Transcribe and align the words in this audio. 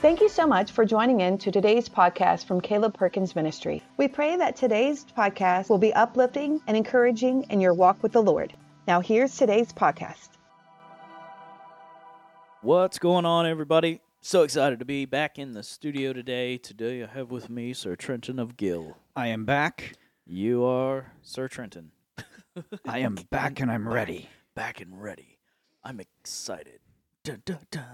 Thank 0.00 0.22
you 0.22 0.30
so 0.30 0.46
much 0.46 0.72
for 0.72 0.86
joining 0.86 1.20
in 1.20 1.36
to 1.36 1.52
today's 1.52 1.86
podcast 1.86 2.46
from 2.46 2.62
Caleb 2.62 2.94
Perkins 2.94 3.36
Ministry. 3.36 3.82
We 3.98 4.08
pray 4.08 4.34
that 4.34 4.56
today's 4.56 5.04
podcast 5.04 5.68
will 5.68 5.76
be 5.76 5.92
uplifting 5.92 6.62
and 6.66 6.74
encouraging 6.74 7.42
in 7.50 7.60
your 7.60 7.74
walk 7.74 8.02
with 8.02 8.12
the 8.12 8.22
Lord. 8.22 8.54
Now, 8.88 9.02
here's 9.02 9.36
today's 9.36 9.74
podcast. 9.74 10.30
What's 12.62 12.98
going 12.98 13.26
on, 13.26 13.44
everybody? 13.44 14.00
So 14.22 14.42
excited 14.42 14.78
to 14.78 14.86
be 14.86 15.04
back 15.04 15.38
in 15.38 15.52
the 15.52 15.62
studio 15.62 16.14
today. 16.14 16.56
Today 16.56 17.02
I 17.02 17.06
have 17.06 17.30
with 17.30 17.50
me 17.50 17.74
Sir 17.74 17.94
Trenton 17.94 18.38
of 18.38 18.56
Gill. 18.56 18.96
I 19.14 19.26
am 19.26 19.44
back. 19.44 19.98
You 20.24 20.64
are 20.64 21.12
Sir 21.20 21.46
Trenton. 21.46 21.92
I 22.86 23.00
am 23.00 23.16
back 23.30 23.60
and 23.60 23.70
I'm 23.70 23.86
ready. 23.86 24.30
Back 24.54 24.80
and 24.80 25.02
ready. 25.02 25.36
I'm 25.84 26.00
excited. 26.00 26.80
Dun, 27.22 27.42
dun, 27.44 27.66
dun. 27.70 27.84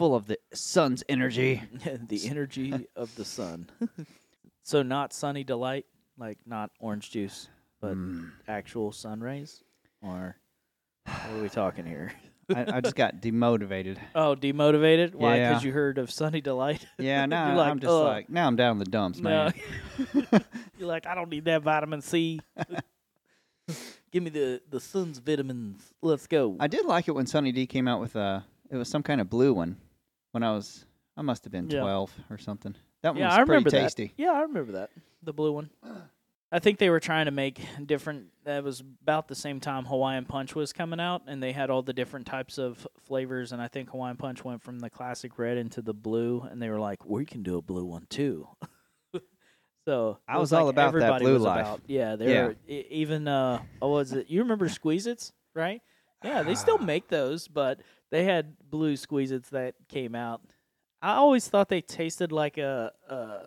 Full 0.00 0.14
of 0.14 0.26
the 0.26 0.38
sun's 0.54 1.04
energy. 1.10 1.62
the 2.08 2.26
energy 2.26 2.86
of 2.96 3.14
the 3.16 3.24
sun. 3.26 3.68
so 4.62 4.80
not 4.82 5.12
sunny 5.12 5.44
delight, 5.44 5.84
like 6.16 6.38
not 6.46 6.70
orange 6.80 7.10
juice, 7.10 7.48
but 7.82 7.94
Mm. 7.96 8.30
actual 8.48 8.92
sun 8.92 9.20
rays? 9.20 9.62
Or 10.00 10.36
what 11.04 11.30
are 11.38 11.42
we 11.42 11.50
talking 11.50 11.84
here? 11.84 12.12
I, 12.56 12.76
I 12.76 12.80
just 12.80 12.96
got 12.96 13.20
demotivated. 13.20 13.98
Oh, 14.14 14.34
demotivated? 14.34 15.14
Why? 15.14 15.36
Yeah. 15.36 15.50
Because 15.50 15.64
you 15.64 15.72
heard 15.72 15.98
of 15.98 16.10
sunny 16.10 16.40
delight? 16.40 16.86
Yeah, 16.98 17.26
now 17.26 17.54
like, 17.58 17.70
I'm 17.70 17.78
just 17.78 17.90
"Ugh." 17.92 18.04
like 18.06 18.30
now 18.30 18.46
I'm 18.46 18.56
down 18.56 18.72
in 18.72 18.78
the 18.78 18.86
dumps, 18.86 19.18
No. 19.20 19.28
man. 19.28 19.54
You're 20.78 20.88
like, 20.88 21.06
I 21.06 21.14
don't 21.14 21.28
need 21.28 21.44
that 21.44 21.60
vitamin 21.62 22.00
C. 22.00 22.40
Give 24.10 24.22
me 24.22 24.30
the 24.30 24.62
the 24.70 24.80
sun's 24.80 25.18
vitamins. 25.18 25.92
Let's 26.00 26.26
go. 26.26 26.56
I 26.58 26.68
did 26.68 26.86
like 26.86 27.06
it 27.06 27.12
when 27.12 27.26
Sunny 27.26 27.52
D 27.52 27.66
came 27.66 27.86
out 27.86 28.00
with 28.00 28.16
a. 28.16 28.46
It 28.70 28.76
was 28.76 28.88
some 28.88 29.02
kind 29.02 29.20
of 29.20 29.28
blue 29.28 29.52
one. 29.52 29.76
When 30.32 30.42
I 30.42 30.52
was, 30.52 30.84
I 31.16 31.22
must 31.22 31.44
have 31.44 31.52
been 31.52 31.68
Yeah. 31.70 31.80
twelve 31.80 32.12
or 32.30 32.38
something. 32.38 32.74
That 33.02 33.10
one 33.10 33.18
yeah, 33.18 33.28
was 33.28 33.34
I 33.38 33.40
remember 33.40 33.70
pretty 33.70 33.84
tasty. 33.84 34.06
that. 34.08 34.12
Yeah, 34.22 34.32
I 34.32 34.42
remember 34.42 34.72
that. 34.72 34.90
The 35.22 35.32
blue 35.32 35.52
one. 35.52 35.70
I 36.52 36.58
think 36.58 36.78
they 36.78 36.90
were 36.90 36.98
trying 37.00 37.26
to 37.26 37.30
make 37.30 37.60
different. 37.86 38.26
That 38.44 38.64
was 38.64 38.80
about 39.02 39.28
the 39.28 39.34
same 39.36 39.60
time 39.60 39.84
Hawaiian 39.84 40.24
Punch 40.24 40.54
was 40.54 40.72
coming 40.72 40.98
out, 41.00 41.22
and 41.28 41.42
they 41.42 41.52
had 41.52 41.70
all 41.70 41.82
the 41.82 41.92
different 41.92 42.26
types 42.26 42.58
of 42.58 42.86
flavors. 43.06 43.52
And 43.52 43.62
I 43.62 43.68
think 43.68 43.90
Hawaiian 43.90 44.16
Punch 44.16 44.44
went 44.44 44.62
from 44.62 44.80
the 44.80 44.90
classic 44.90 45.38
red 45.38 45.56
into 45.58 45.80
the 45.80 45.94
blue, 45.94 46.40
and 46.50 46.60
they 46.60 46.68
were 46.68 46.80
like, 46.80 47.04
"We 47.06 47.24
can 47.24 47.42
do 47.42 47.56
a 47.58 47.62
blue 47.62 47.84
one 47.84 48.06
too." 48.10 48.48
so 49.86 50.18
I 50.28 50.36
it 50.36 50.40
was 50.40 50.52
like 50.52 50.62
all 50.62 50.68
about 50.68 50.82
that 50.92 50.98
everybody 50.98 51.24
blue 51.24 51.34
was 51.34 51.42
life. 51.42 51.60
About, 51.66 51.80
yeah, 51.86 52.16
they 52.16 52.32
Yeah. 52.34 52.46
were 52.48 52.56
e- 52.68 52.84
even. 52.90 53.26
Uh, 53.28 53.62
what 53.78 53.88
was 53.88 54.12
it? 54.12 54.28
You 54.28 54.42
remember 54.42 54.68
Squeeze-Its, 54.68 55.32
right? 55.54 55.82
Yeah, 56.22 56.42
they 56.42 56.54
still 56.54 56.78
make 56.78 57.08
those, 57.08 57.48
but 57.48 57.80
they 58.10 58.24
had 58.24 58.56
blue 58.70 58.96
Squeeze-Its 58.96 59.50
that 59.50 59.74
came 59.88 60.14
out. 60.14 60.42
I 61.02 61.14
always 61.14 61.48
thought 61.48 61.68
they 61.68 61.80
tasted 61.80 62.30
like 62.30 62.58
a, 62.58 62.92
a 63.08 63.38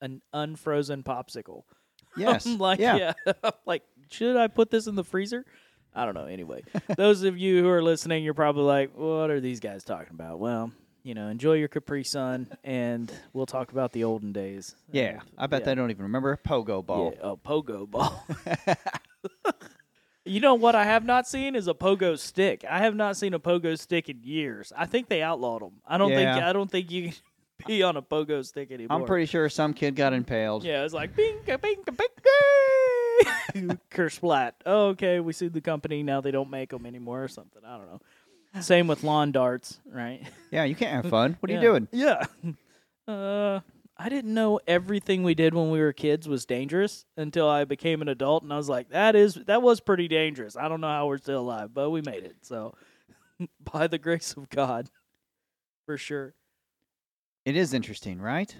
an 0.00 0.20
unfrozen 0.32 1.02
popsicle. 1.02 1.62
Yes. 2.14 2.44
Like, 2.44 2.78
yeah. 2.78 3.14
yeah. 3.26 3.32
Like, 3.64 3.84
should 4.10 4.36
I 4.36 4.46
put 4.48 4.70
this 4.70 4.86
in 4.86 4.96
the 4.96 5.02
freezer? 5.02 5.46
I 5.94 6.04
don't 6.04 6.12
know. 6.12 6.26
Anyway, 6.26 6.62
those 6.98 7.22
of 7.22 7.38
you 7.38 7.62
who 7.62 7.70
are 7.70 7.82
listening, 7.82 8.22
you're 8.22 8.34
probably 8.34 8.64
like, 8.64 8.94
what 8.94 9.30
are 9.30 9.40
these 9.40 9.60
guys 9.60 9.82
talking 9.82 10.12
about? 10.12 10.38
Well, 10.38 10.72
you 11.04 11.14
know, 11.14 11.28
enjoy 11.28 11.54
your 11.54 11.68
Capri 11.68 12.04
Sun, 12.04 12.48
and 12.64 13.10
we'll 13.32 13.46
talk 13.46 13.72
about 13.72 13.92
the 13.92 14.04
olden 14.04 14.30
days. 14.30 14.76
Yeah, 14.90 15.20
I 15.38 15.46
bet 15.46 15.62
yeah. 15.62 15.66
they 15.66 15.74
don't 15.74 15.90
even 15.90 16.02
remember 16.02 16.38
pogo 16.46 16.84
ball. 16.84 17.14
Yeah, 17.16 17.30
a 17.30 17.36
pogo 17.36 17.90
ball. 17.90 18.26
You 20.24 20.40
know 20.40 20.54
what 20.54 20.74
I 20.74 20.84
have 20.84 21.04
not 21.04 21.26
seen 21.26 21.54
is 21.56 21.66
a 21.68 21.74
pogo 21.74 22.18
stick. 22.18 22.64
I 22.68 22.78
have 22.80 22.94
not 22.94 23.16
seen 23.16 23.34
a 23.34 23.40
pogo 23.40 23.78
stick 23.78 24.08
in 24.08 24.22
years. 24.22 24.72
I 24.76 24.86
think 24.86 25.08
they 25.08 25.22
outlawed 25.22 25.62
them. 25.62 25.72
I 25.86 25.98
don't 25.98 26.10
think 26.10 26.28
I 26.28 26.52
don't 26.52 26.70
think 26.70 26.90
you 26.90 27.04
can 27.10 27.14
be 27.66 27.82
on 27.82 27.96
a 27.96 28.02
pogo 28.02 28.44
stick 28.44 28.70
anymore. 28.70 28.96
I'm 29.00 29.04
pretty 29.04 29.26
sure 29.26 29.48
some 29.48 29.74
kid 29.74 29.96
got 29.96 30.12
impaled. 30.12 30.64
Yeah, 30.64 30.84
it's 30.84 30.94
like 30.94 31.14
bing 31.16 31.38
bing 31.44 31.82
bing 33.54 33.78
curse 33.90 34.14
splat. 34.14 34.54
Oh, 34.66 34.88
okay, 34.88 35.20
we 35.20 35.32
sued 35.32 35.52
the 35.52 35.60
company. 35.60 36.02
Now 36.02 36.20
they 36.20 36.30
don't 36.30 36.50
make 36.50 36.70
them 36.70 36.86
anymore 36.86 37.22
or 37.24 37.28
something. 37.28 37.62
I 37.66 37.76
don't 37.76 37.86
know. 37.86 38.00
Same 38.60 38.86
with 38.86 39.02
lawn 39.02 39.32
darts, 39.32 39.80
right? 39.86 40.22
Yeah, 40.50 40.64
you 40.64 40.74
can't 40.74 41.02
have 41.02 41.10
fun. 41.10 41.36
What 41.40 41.50
are 41.50 41.54
Yeah. 41.54 41.60
you 41.60 41.66
doing? 41.68 41.88
Yeah. 41.92 42.24
Uh, 43.08 43.60
I 44.02 44.08
didn't 44.08 44.34
know 44.34 44.58
everything 44.66 45.22
we 45.22 45.36
did 45.36 45.54
when 45.54 45.70
we 45.70 45.78
were 45.78 45.92
kids 45.92 46.26
was 46.28 46.44
dangerous 46.44 47.04
until 47.16 47.48
I 47.48 47.62
became 47.62 48.02
an 48.02 48.08
adult, 48.08 48.42
and 48.42 48.52
I 48.52 48.56
was 48.56 48.68
like, 48.68 48.88
that 48.88 49.14
is 49.14 49.34
that 49.46 49.62
was 49.62 49.78
pretty 49.78 50.08
dangerous. 50.08 50.56
I 50.56 50.66
don't 50.66 50.80
know 50.80 50.88
how 50.88 51.06
we're 51.06 51.18
still 51.18 51.38
alive, 51.38 51.72
but 51.72 51.90
we 51.90 52.00
made 52.02 52.24
it. 52.24 52.34
So, 52.42 52.74
by 53.72 53.86
the 53.86 53.98
grace 53.98 54.32
of 54.32 54.50
God, 54.50 54.90
for 55.86 55.96
sure. 55.96 56.34
It 57.44 57.54
is 57.56 57.72
interesting, 57.72 58.20
right? 58.20 58.52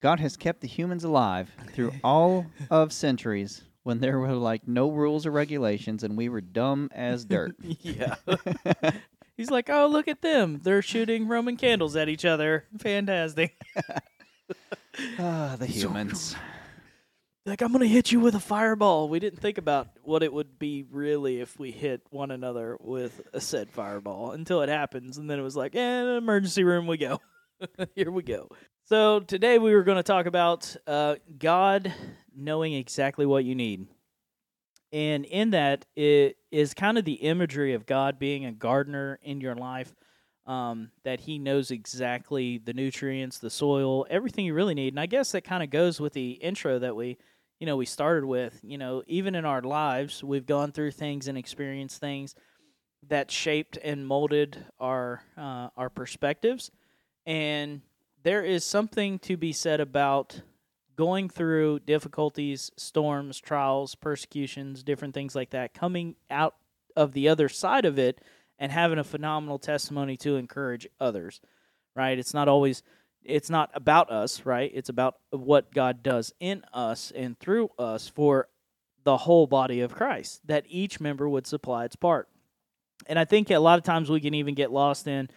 God 0.00 0.20
has 0.20 0.38
kept 0.38 0.62
the 0.62 0.68
humans 0.68 1.04
alive 1.04 1.50
through 1.74 1.92
all 2.02 2.46
of 2.70 2.92
centuries 2.94 3.62
when 3.82 4.00
there 4.00 4.18
were 4.18 4.32
like 4.32 4.66
no 4.66 4.90
rules 4.90 5.26
or 5.26 5.32
regulations 5.32 6.02
and 6.02 6.16
we 6.16 6.30
were 6.30 6.40
dumb 6.40 6.88
as 6.94 7.26
dirt. 7.26 7.56
Yeah. 7.80 8.16
He's 9.36 9.50
like, 9.50 9.68
oh, 9.68 9.86
look 9.86 10.08
at 10.08 10.22
them. 10.22 10.60
They're 10.62 10.80
shooting 10.80 11.28
Roman 11.28 11.58
candles 11.58 11.94
at 11.94 12.08
each 12.08 12.24
other. 12.24 12.64
Fantastic. 12.78 13.54
ah, 15.18 15.56
the 15.58 15.66
humans. 15.66 16.36
Like, 17.44 17.62
I'm 17.62 17.70
going 17.70 17.82
to 17.82 17.88
hit 17.88 18.10
you 18.10 18.18
with 18.18 18.34
a 18.34 18.40
fireball. 18.40 19.08
We 19.08 19.20
didn't 19.20 19.40
think 19.40 19.56
about 19.56 19.88
what 20.02 20.24
it 20.24 20.32
would 20.32 20.58
be 20.58 20.84
really 20.90 21.40
if 21.40 21.58
we 21.58 21.70
hit 21.70 22.02
one 22.10 22.32
another 22.32 22.76
with 22.80 23.20
a 23.32 23.40
said 23.40 23.70
fireball 23.70 24.32
until 24.32 24.62
it 24.62 24.68
happens. 24.68 25.16
And 25.16 25.30
then 25.30 25.38
it 25.38 25.42
was 25.42 25.56
like, 25.56 25.76
eh, 25.76 26.16
emergency 26.16 26.64
room 26.64 26.88
we 26.88 26.96
go. 26.96 27.20
Here 27.94 28.10
we 28.10 28.24
go. 28.24 28.48
So 28.84 29.20
today 29.20 29.58
we 29.58 29.74
were 29.74 29.84
going 29.84 29.96
to 29.96 30.02
talk 30.02 30.26
about 30.26 30.74
uh, 30.86 31.16
God 31.38 31.92
knowing 32.34 32.72
exactly 32.72 33.26
what 33.26 33.44
you 33.44 33.54
need. 33.54 33.86
And 34.92 35.24
in 35.24 35.50
that, 35.50 35.86
it 35.94 36.38
is 36.50 36.74
kind 36.74 36.96
of 36.96 37.04
the 37.04 37.14
imagery 37.14 37.74
of 37.74 37.86
God 37.86 38.18
being 38.18 38.44
a 38.44 38.52
gardener 38.52 39.18
in 39.22 39.40
your 39.40 39.54
life, 39.54 39.94
um, 40.46 40.90
that 41.04 41.20
He 41.20 41.38
knows 41.38 41.70
exactly 41.70 42.58
the 42.58 42.72
nutrients, 42.72 43.38
the 43.38 43.50
soil, 43.50 44.06
everything 44.08 44.44
you 44.44 44.54
really 44.54 44.74
need. 44.74 44.92
And 44.92 45.00
I 45.00 45.06
guess 45.06 45.32
that 45.32 45.42
kind 45.42 45.62
of 45.62 45.70
goes 45.70 46.00
with 46.00 46.12
the 46.12 46.32
intro 46.32 46.78
that 46.78 46.94
we, 46.94 47.18
you 47.58 47.66
know, 47.66 47.76
we 47.76 47.86
started 47.86 48.24
with. 48.24 48.60
You 48.62 48.78
know, 48.78 49.02
even 49.06 49.34
in 49.34 49.44
our 49.44 49.62
lives, 49.62 50.22
we've 50.22 50.46
gone 50.46 50.72
through 50.72 50.92
things 50.92 51.28
and 51.28 51.36
experienced 51.36 52.00
things 52.00 52.34
that 53.08 53.30
shaped 53.30 53.78
and 53.82 54.06
molded 54.06 54.64
our 54.78 55.22
uh, 55.36 55.68
our 55.76 55.90
perspectives. 55.90 56.70
And 57.24 57.82
there 58.22 58.44
is 58.44 58.64
something 58.64 59.18
to 59.20 59.36
be 59.36 59.52
said 59.52 59.80
about 59.80 60.40
going 60.96 61.28
through 61.28 61.80
difficulties, 61.80 62.70
storms, 62.76 63.38
trials, 63.38 63.94
persecutions, 63.94 64.82
different 64.82 65.14
things 65.14 65.34
like 65.34 65.50
that, 65.50 65.74
coming 65.74 66.16
out 66.30 66.54
of 66.96 67.12
the 67.12 67.28
other 67.28 67.48
side 67.48 67.84
of 67.84 67.98
it 67.98 68.20
and 68.58 68.72
having 68.72 68.98
a 68.98 69.04
phenomenal 69.04 69.58
testimony 69.58 70.16
to 70.18 70.36
encourage 70.36 70.88
others, 71.00 71.40
right? 71.94 72.18
It's 72.18 72.34
not 72.34 72.48
always 72.48 72.82
it's 73.28 73.50
not 73.50 73.70
about 73.74 74.10
us, 74.10 74.46
right? 74.46 74.70
It's 74.72 74.88
about 74.88 75.16
what 75.30 75.74
God 75.74 76.02
does 76.02 76.32
in 76.40 76.62
us 76.72 77.12
and 77.14 77.38
through 77.38 77.70
us 77.78 78.08
for 78.08 78.48
the 79.04 79.16
whole 79.16 79.46
body 79.46 79.80
of 79.80 79.94
Christ, 79.94 80.46
that 80.46 80.64
each 80.68 81.00
member 81.00 81.28
would 81.28 81.46
supply 81.46 81.84
its 81.84 81.96
part. 81.96 82.28
And 83.06 83.18
I 83.18 83.24
think 83.24 83.50
a 83.50 83.58
lot 83.58 83.78
of 83.78 83.84
times 83.84 84.10
we 84.10 84.20
can 84.20 84.34
even 84.34 84.54
get 84.54 84.72
lost 84.72 85.06
in 85.06 85.28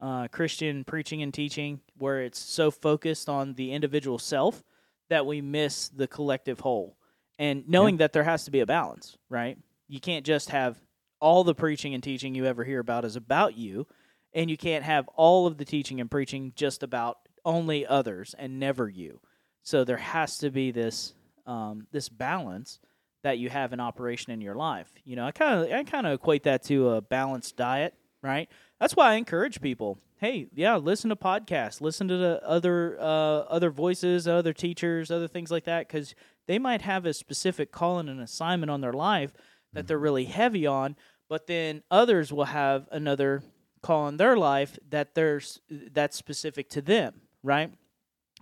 uh, 0.00 0.28
Christian 0.28 0.84
preaching 0.84 1.22
and 1.22 1.32
teaching 1.32 1.80
where 1.96 2.22
it's 2.22 2.38
so 2.38 2.70
focused 2.70 3.28
on 3.28 3.54
the 3.54 3.72
individual 3.72 4.18
self 4.18 4.62
that 5.08 5.26
we 5.26 5.40
miss 5.40 5.88
the 5.88 6.06
collective 6.06 6.60
whole. 6.60 6.96
And 7.38 7.68
knowing 7.68 7.96
that 7.98 8.12
there 8.12 8.24
has 8.24 8.44
to 8.44 8.50
be 8.50 8.60
a 8.60 8.66
balance, 8.66 9.16
right? 9.28 9.58
You 9.88 10.00
can't 10.00 10.24
just 10.24 10.50
have 10.50 10.78
all 11.24 11.42
the 11.42 11.54
preaching 11.54 11.94
and 11.94 12.02
teaching 12.02 12.34
you 12.34 12.44
ever 12.44 12.64
hear 12.64 12.80
about 12.80 13.06
is 13.06 13.16
about 13.16 13.56
you, 13.56 13.86
and 14.34 14.50
you 14.50 14.58
can't 14.58 14.84
have 14.84 15.08
all 15.16 15.46
of 15.46 15.56
the 15.56 15.64
teaching 15.64 15.98
and 15.98 16.10
preaching 16.10 16.52
just 16.54 16.82
about 16.82 17.16
only 17.46 17.86
others 17.86 18.34
and 18.38 18.60
never 18.60 18.90
you. 18.90 19.20
So 19.62 19.84
there 19.84 19.96
has 19.96 20.36
to 20.38 20.50
be 20.50 20.70
this 20.70 21.14
um, 21.46 21.86
this 21.92 22.10
balance 22.10 22.78
that 23.22 23.38
you 23.38 23.48
have 23.48 23.72
in 23.72 23.80
operation 23.80 24.32
in 24.34 24.42
your 24.42 24.54
life. 24.54 24.92
You 25.04 25.16
know, 25.16 25.24
I 25.26 25.32
kind 25.32 25.64
of 25.64 25.72
I 25.72 25.82
kind 25.84 26.06
of 26.06 26.12
equate 26.12 26.42
that 26.42 26.62
to 26.64 26.90
a 26.90 27.00
balanced 27.00 27.56
diet, 27.56 27.94
right? 28.22 28.50
That's 28.78 28.94
why 28.94 29.12
I 29.12 29.14
encourage 29.14 29.62
people. 29.62 29.98
Hey, 30.18 30.48
yeah, 30.54 30.76
listen 30.76 31.08
to 31.08 31.16
podcasts, 31.16 31.80
listen 31.80 32.06
to 32.08 32.18
the 32.18 32.46
other 32.46 32.98
uh, 33.00 33.44
other 33.48 33.70
voices, 33.70 34.28
other 34.28 34.52
teachers, 34.52 35.10
other 35.10 35.28
things 35.28 35.50
like 35.50 35.64
that, 35.64 35.88
because 35.88 36.14
they 36.46 36.58
might 36.58 36.82
have 36.82 37.06
a 37.06 37.14
specific 37.14 37.72
calling 37.72 38.10
and 38.10 38.20
assignment 38.20 38.70
on 38.70 38.82
their 38.82 38.92
life 38.92 39.32
that 39.74 39.86
they're 39.86 39.98
really 39.98 40.24
heavy 40.24 40.66
on, 40.66 40.96
but 41.28 41.46
then 41.46 41.82
others 41.90 42.32
will 42.32 42.44
have 42.44 42.88
another 42.90 43.42
call 43.82 44.08
in 44.08 44.16
their 44.16 44.36
life 44.36 44.78
that 44.90 45.14
there's 45.14 45.60
that's 45.92 46.16
specific 46.16 46.68
to 46.70 46.82
them, 46.82 47.20
right? 47.42 47.72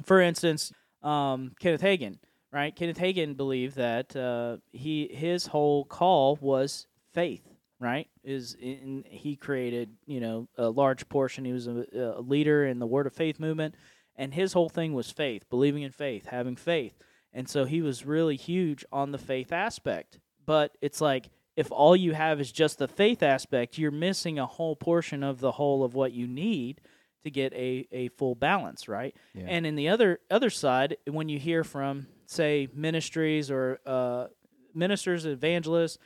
For 0.05 0.20
instance, 0.20 0.73
um, 1.02 1.52
Kenneth 1.61 1.82
Hagin, 1.82 2.19
right? 2.52 2.75
Kenneth 2.75 2.99
Hagin 2.99 3.37
believed 3.37 3.76
that 3.76 4.14
uh, 4.17 4.58
he 4.70 5.08
his 5.12 5.46
whole 5.46 5.84
call 5.84 6.38
was 6.40 6.87
faith, 7.12 7.46
right? 7.81 8.08
Is 8.25 8.56
in, 8.61 9.05
he 9.06 9.37
created 9.37 9.90
you 10.06 10.20
know 10.20 10.49
a 10.56 10.70
large 10.70 11.08
portion. 11.08 11.44
He 11.44 11.52
was 11.52 11.67
a, 11.67 11.84
a 11.93 12.20
leader 12.20 12.67
in 12.67 12.79
the 12.79 12.87
Word 12.87 13.06
of 13.06 13.12
Faith 13.12 13.40
movement, 13.40 13.75
and 14.17 14.32
his 14.32 14.52
whole 14.52 14.69
thing 14.69 14.94
was 14.94 15.11
faith, 15.11 15.49
believing 15.50 15.82
in 15.82 15.93
faith, 15.93 16.26
having 16.26 16.56
faith, 16.56 16.94
and 17.32 17.49
so 17.49 17.64
he 17.64 17.82
was 17.82 18.06
really 18.06 18.37
huge 18.37 18.84
on 18.93 19.11
the 19.11 19.19
faith 19.19 19.52
aspect. 19.52 20.19
But 20.46 20.73
it's 20.81 21.00
like 21.00 21.31
if 21.56 21.70
all 21.70 21.94
you 21.94 22.12
have 22.12 22.40
is 22.40 22.50
just 22.50 22.78
the 22.78 22.88
faith 22.88 23.22
aspect, 23.22 23.78
you're 23.78 23.90
missing 23.90 24.38
a 24.38 24.46
whole 24.46 24.76
portion 24.76 25.22
of 25.22 25.40
the 25.40 25.52
whole 25.52 25.84
of 25.84 25.94
what 25.94 26.12
you 26.12 26.26
need 26.26 26.81
to 27.25 27.31
get 27.31 27.52
a, 27.52 27.87
a 27.93 28.08
full 28.08 28.34
balance, 28.34 28.88
right? 28.88 29.14
Yeah. 29.34 29.44
And 29.49 29.66
in 29.66 29.76
the 29.76 29.88
other 29.88 30.20
other 30.31 30.50
side, 30.50 30.96
when 31.06 31.28
you 31.28 31.38
hear 31.38 31.62
from 31.62 32.06
say 32.26 32.69
ministries 32.75 33.50
or 33.50 33.81
uh, 33.87 34.26
ministers, 34.75 35.26
evangelists, 35.26 35.99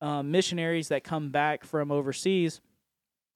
uh, 0.00 0.22
missionaries 0.22 0.88
that 0.88 1.04
come 1.04 1.30
back 1.30 1.64
from 1.64 1.90
overseas, 1.90 2.60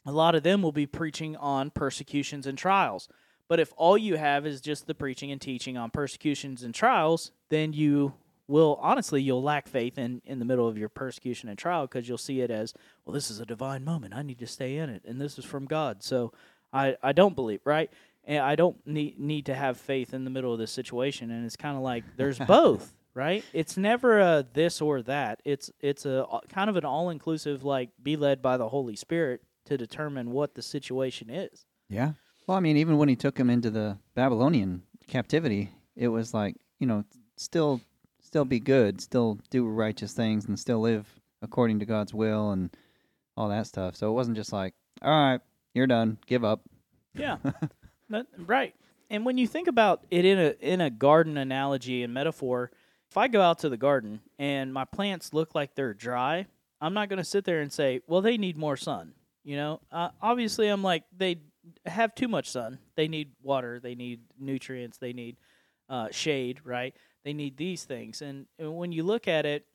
a 0.06 0.12
lot 0.12 0.34
of 0.34 0.42
them 0.42 0.62
will 0.62 0.72
be 0.72 0.86
preaching 0.86 1.36
on 1.36 1.70
persecutions 1.70 2.46
and 2.46 2.56
trials. 2.56 3.08
But 3.48 3.60
if 3.60 3.72
all 3.76 3.98
you 3.98 4.16
have 4.16 4.46
is 4.46 4.60
just 4.60 4.86
the 4.86 4.94
preaching 4.94 5.32
and 5.32 5.40
teaching 5.40 5.76
on 5.76 5.90
persecutions 5.90 6.62
and 6.62 6.72
trials, 6.72 7.32
then 7.48 7.72
you 7.72 8.14
will 8.50 8.78
honestly 8.82 9.22
you'll 9.22 9.42
lack 9.42 9.68
faith 9.68 9.96
in 9.96 10.20
in 10.24 10.38
the 10.38 10.44
middle 10.44 10.68
of 10.68 10.76
your 10.76 10.88
persecution 10.88 11.48
and 11.48 11.58
trial 11.58 11.86
because 11.86 12.08
you'll 12.08 12.18
see 12.18 12.40
it 12.40 12.50
as 12.50 12.74
well 13.04 13.14
this 13.14 13.30
is 13.30 13.40
a 13.40 13.46
divine 13.46 13.84
moment. 13.84 14.14
I 14.14 14.22
need 14.22 14.38
to 14.40 14.46
stay 14.46 14.76
in 14.76 14.90
it 14.90 15.02
and 15.06 15.20
this 15.20 15.38
is 15.38 15.44
from 15.44 15.66
god. 15.66 16.02
So 16.02 16.32
i 16.72 16.96
i 17.02 17.12
don't 17.12 17.34
believe 17.34 17.60
right? 17.64 17.90
And 18.24 18.40
i 18.40 18.54
don't 18.56 18.84
need 18.86 19.18
need 19.18 19.46
to 19.46 19.54
have 19.54 19.78
faith 19.78 20.12
in 20.12 20.24
the 20.24 20.30
middle 20.30 20.52
of 20.52 20.58
this 20.58 20.72
situation 20.72 21.30
and 21.30 21.46
it's 21.46 21.56
kind 21.56 21.76
of 21.76 21.82
like 21.82 22.04
there's 22.16 22.38
both 22.56 22.92
right? 23.14 23.44
It's 23.52 23.76
never 23.76 24.20
a 24.20 24.46
this 24.52 24.80
or 24.80 25.02
that. 25.02 25.40
It's 25.44 25.70
it's 25.80 26.06
a 26.06 26.24
kind 26.48 26.70
of 26.70 26.76
an 26.76 26.84
all-inclusive 26.84 27.64
like 27.64 27.90
be 28.02 28.16
led 28.16 28.42
by 28.42 28.56
the 28.56 28.68
holy 28.68 28.96
spirit 28.96 29.42
to 29.66 29.76
determine 29.76 30.30
what 30.30 30.54
the 30.54 30.62
situation 30.62 31.30
is. 31.30 31.66
Yeah. 31.88 32.12
Well, 32.46 32.56
I 32.56 32.60
mean, 32.60 32.76
even 32.76 32.98
when 32.98 33.08
he 33.08 33.16
took 33.16 33.38
him 33.38 33.50
into 33.50 33.70
the 33.70 33.98
Babylonian 34.14 34.82
captivity, 35.06 35.70
it 35.96 36.08
was 36.08 36.32
like 36.34 36.56
you 36.78 36.86
know, 36.86 37.04
still, 37.36 37.80
still 38.30 38.44
be 38.44 38.60
good, 38.60 39.00
still 39.00 39.38
do 39.50 39.66
righteous 39.66 40.12
things, 40.12 40.44
and 40.46 40.56
still 40.58 40.78
live 40.80 41.08
according 41.42 41.80
to 41.80 41.84
God's 41.84 42.14
will 42.14 42.52
and 42.52 42.70
all 43.36 43.48
that 43.48 43.66
stuff. 43.66 43.96
So 43.96 44.08
it 44.08 44.14
wasn't 44.14 44.36
just 44.36 44.52
like, 44.52 44.72
all 45.02 45.10
right, 45.10 45.40
you're 45.74 45.88
done, 45.88 46.18
give 46.26 46.44
up. 46.44 46.60
Yeah, 47.12 47.38
That- 48.10 48.26
right. 48.46 48.72
And 49.10 49.24
when 49.26 49.36
you 49.36 49.48
think 49.48 49.66
about 49.66 50.04
it 50.12 50.24
in 50.24 50.38
a 50.38 50.54
in 50.60 50.80
a 50.80 50.90
garden 50.90 51.36
analogy 51.36 52.04
and 52.04 52.14
metaphor, 52.14 52.70
if 53.10 53.16
I 53.16 53.26
go 53.26 53.40
out 53.40 53.58
to 53.60 53.68
the 53.68 53.76
garden 53.76 54.20
and 54.38 54.72
my 54.72 54.84
plants 54.84 55.34
look 55.34 55.52
like 55.56 55.74
they're 55.74 55.94
dry, 55.94 56.46
I'm 56.80 56.94
not 56.94 57.08
going 57.08 57.16
to 57.18 57.24
sit 57.24 57.44
there 57.44 57.60
and 57.60 57.72
say, 57.72 58.02
"Well, 58.06 58.20
they 58.20 58.36
need 58.36 58.56
more 58.56 58.76
sun." 58.76 59.14
You 59.42 59.56
know, 59.56 59.80
uh, 59.90 60.10
obviously, 60.22 60.68
I'm 60.68 60.84
like 60.84 61.02
they 61.16 61.40
have 61.86 62.14
too 62.14 62.28
much 62.28 62.48
sun. 62.48 62.78
They 62.94 63.08
need 63.08 63.32
water. 63.42 63.80
They 63.80 63.96
need 63.96 64.20
nutrients. 64.38 64.98
They 64.98 65.12
need 65.12 65.36
uh, 65.88 66.08
shade. 66.12 66.60
Right? 66.62 66.94
They 67.24 67.32
need 67.32 67.56
these 67.56 67.84
things. 67.84 68.22
And, 68.22 68.46
and 68.58 68.76
when 68.76 68.92
you 68.92 69.02
look 69.02 69.28
at 69.28 69.46
it, 69.46 69.66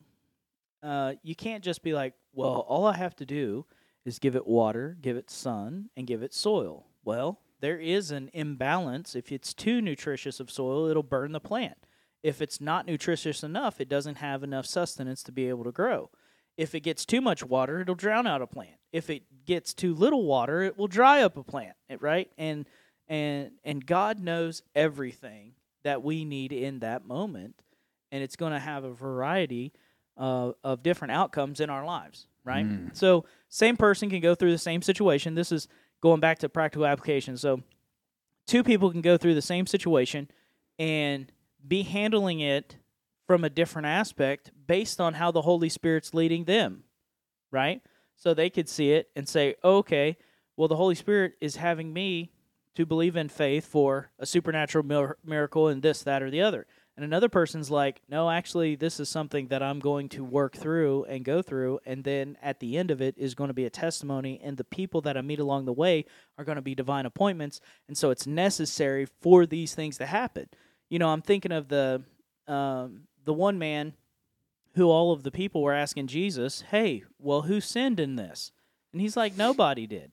uh, 0.84 1.14
you 1.24 1.36
can't 1.36 1.64
just 1.64 1.82
be 1.82 1.94
like, 1.94 2.14
"Well, 2.34 2.66
all 2.68 2.86
I 2.86 2.96
have 2.96 3.16
to 3.18 3.26
do 3.26 3.66
is 4.06 4.20
give 4.20 4.36
it 4.36 4.46
water, 4.46 4.98
give 5.02 5.18
it 5.18 5.30
sun, 5.30 5.90
and 5.98 6.06
give 6.06 6.22
it 6.22 6.34
soil." 6.34 6.86
Well, 7.04 7.40
there 7.60 7.80
is 7.80 8.12
an 8.12 8.30
imbalance. 8.34 9.16
If 9.16 9.32
it's 9.32 9.54
too 9.54 9.82
nutritious 9.82 10.40
of 10.40 10.52
soil, 10.52 10.88
it'll 10.88 11.04
burn 11.04 11.32
the 11.32 11.40
plant. 11.40 11.78
If 12.22 12.42
it's 12.42 12.62
not 12.62 12.86
nutritious 12.86 13.44
enough, 13.44 13.80
it 13.80 13.90
doesn't 13.90 14.16
have 14.16 14.44
enough 14.44 14.66
sustenance 14.66 15.24
to 15.24 15.32
be 15.32 15.50
able 15.50 15.64
to 15.64 15.72
grow. 15.72 16.10
If 16.58 16.74
it 16.74 16.82
gets 16.82 17.06
too 17.06 17.22
much 17.22 17.44
water, 17.44 17.82
it'll 17.82 17.96
drown 17.96 18.28
out 18.28 18.42
a 18.42 18.48
plant. 18.48 18.78
If 18.92 19.10
it 19.10 19.46
gets 19.46 19.74
too 19.74 19.94
little 19.94 20.26
water, 20.26 20.62
it 20.62 20.78
will 20.78 20.88
dry 20.88 21.22
up 21.22 21.38
a 21.38 21.44
plant, 21.44 21.76
right? 22.00 22.30
And 22.38 22.66
and 23.08 23.52
and 23.64 23.86
God 23.86 24.20
knows 24.20 24.64
everything 24.74 25.54
that 25.86 26.04
we 26.04 26.26
need 26.26 26.52
in 26.52 26.80
that 26.80 27.06
moment, 27.06 27.56
and 28.12 28.22
it's 28.22 28.36
going 28.36 28.52
to 28.52 28.60
have 28.60 28.84
a 28.84 28.92
variety 28.92 29.72
uh, 30.18 30.52
of 30.64 30.84
different 30.84 31.14
outcomes 31.14 31.60
in 31.60 31.70
our 31.70 31.86
lives, 31.86 32.28
right? 32.44 32.66
Mm. 32.66 32.96
So, 32.96 33.26
same 33.48 33.78
person 33.78 34.10
can 34.10 34.20
go 34.20 34.36
through 34.36 34.52
the 34.52 34.58
same 34.58 34.82
situation. 34.82 35.36
This 35.36 35.52
is 35.52 35.68
going 36.02 36.20
back 36.20 36.40
to 36.40 36.50
practical 36.50 36.86
application. 36.86 37.38
So, 37.38 37.62
two 38.48 38.64
people 38.64 38.92
can 38.92 39.02
go 39.02 39.16
through 39.16 39.36
the 39.36 39.42
same 39.42 39.68
situation 39.68 40.30
and 40.78 41.32
be 41.66 41.84
handling 41.84 42.40
it 42.40 42.78
from 43.28 43.44
a 43.44 43.50
different 43.50 43.88
aspect 43.88 44.52
based 44.68 45.00
on 45.00 45.14
how 45.14 45.32
the 45.32 45.42
Holy 45.42 45.70
Spirit's 45.70 46.14
leading 46.14 46.46
them, 46.46 46.84
right? 47.52 47.82
So 48.16 48.34
they 48.34 48.50
could 48.50 48.70
see 48.70 48.92
it 48.92 49.10
and 49.16 49.28
say, 49.28 49.56
okay, 49.64 50.18
well, 50.58 50.68
the 50.68 50.76
Holy 50.76 50.96
Spirit 50.96 51.34
is 51.42 51.58
having 51.58 51.92
me 51.94 52.32
to 52.76 52.86
believe 52.86 53.16
in 53.16 53.30
faith 53.30 53.66
for 53.66 54.12
a 54.20 54.26
supernatural 54.26 54.86
mir- 54.86 55.18
miracle 55.24 55.68
and 55.68 55.82
this, 55.82 56.04
that, 56.04 56.22
or 56.22 56.30
the 56.30 56.42
other. 56.42 56.68
And 56.96 57.04
another 57.04 57.28
person's 57.28 57.70
like, 57.70 58.02
no, 58.08 58.30
actually, 58.30 58.76
this 58.76 59.02
is 59.02 59.10
something 59.10 59.48
that 59.48 59.62
I'm 59.62 59.80
going 59.80 60.08
to 60.10 60.24
work 60.24 60.56
through 60.56 61.04
and 61.06 61.26
go 61.26 61.42
through. 61.42 61.80
And 61.86 62.06
then 62.06 62.38
at 62.42 62.62
the 62.62 62.78
end 62.78 62.90
of 62.90 63.02
it 63.02 63.16
is 63.18 63.36
going 63.36 63.50
to 63.50 63.54
be 63.54 63.66
a 63.66 63.70
testimony. 63.70 64.40
And 64.42 64.56
the 64.56 64.64
people 64.64 65.02
that 65.02 65.18
I 65.18 65.22
meet 65.22 65.40
along 65.40 65.66
the 65.66 65.74
way 65.74 66.06
are 66.38 66.46
going 66.46 66.56
to 66.56 66.62
be 66.62 66.74
divine 66.74 67.06
appointments. 67.06 67.60
And 67.90 67.98
so 67.98 68.12
it's 68.12 68.26
necessary 68.26 69.08
for 69.22 69.46
these 69.46 69.76
things 69.76 69.98
to 69.98 70.06
happen. 70.06 70.48
You 70.90 71.00
know, 71.00 71.10
I'm 71.10 71.22
thinking 71.22 71.52
of 71.52 71.68
the 71.68 72.04
um, 72.48 73.02
the 73.26 73.34
one 73.34 73.58
man 73.58 73.94
who 74.76 74.90
all 74.90 75.12
of 75.12 75.24
the 75.24 75.32
people 75.32 75.64
were 75.64 75.74
asking 75.74 76.08
Jesus, 76.08 76.62
"Hey, 76.70 77.04
well, 77.18 77.42
who 77.42 77.60
sinned 77.60 78.00
in 78.00 78.18
this?" 78.18 78.52
And 78.94 79.02
he's 79.02 79.18
like, 79.18 79.36
"Nobody 79.36 79.88
did. 79.88 80.12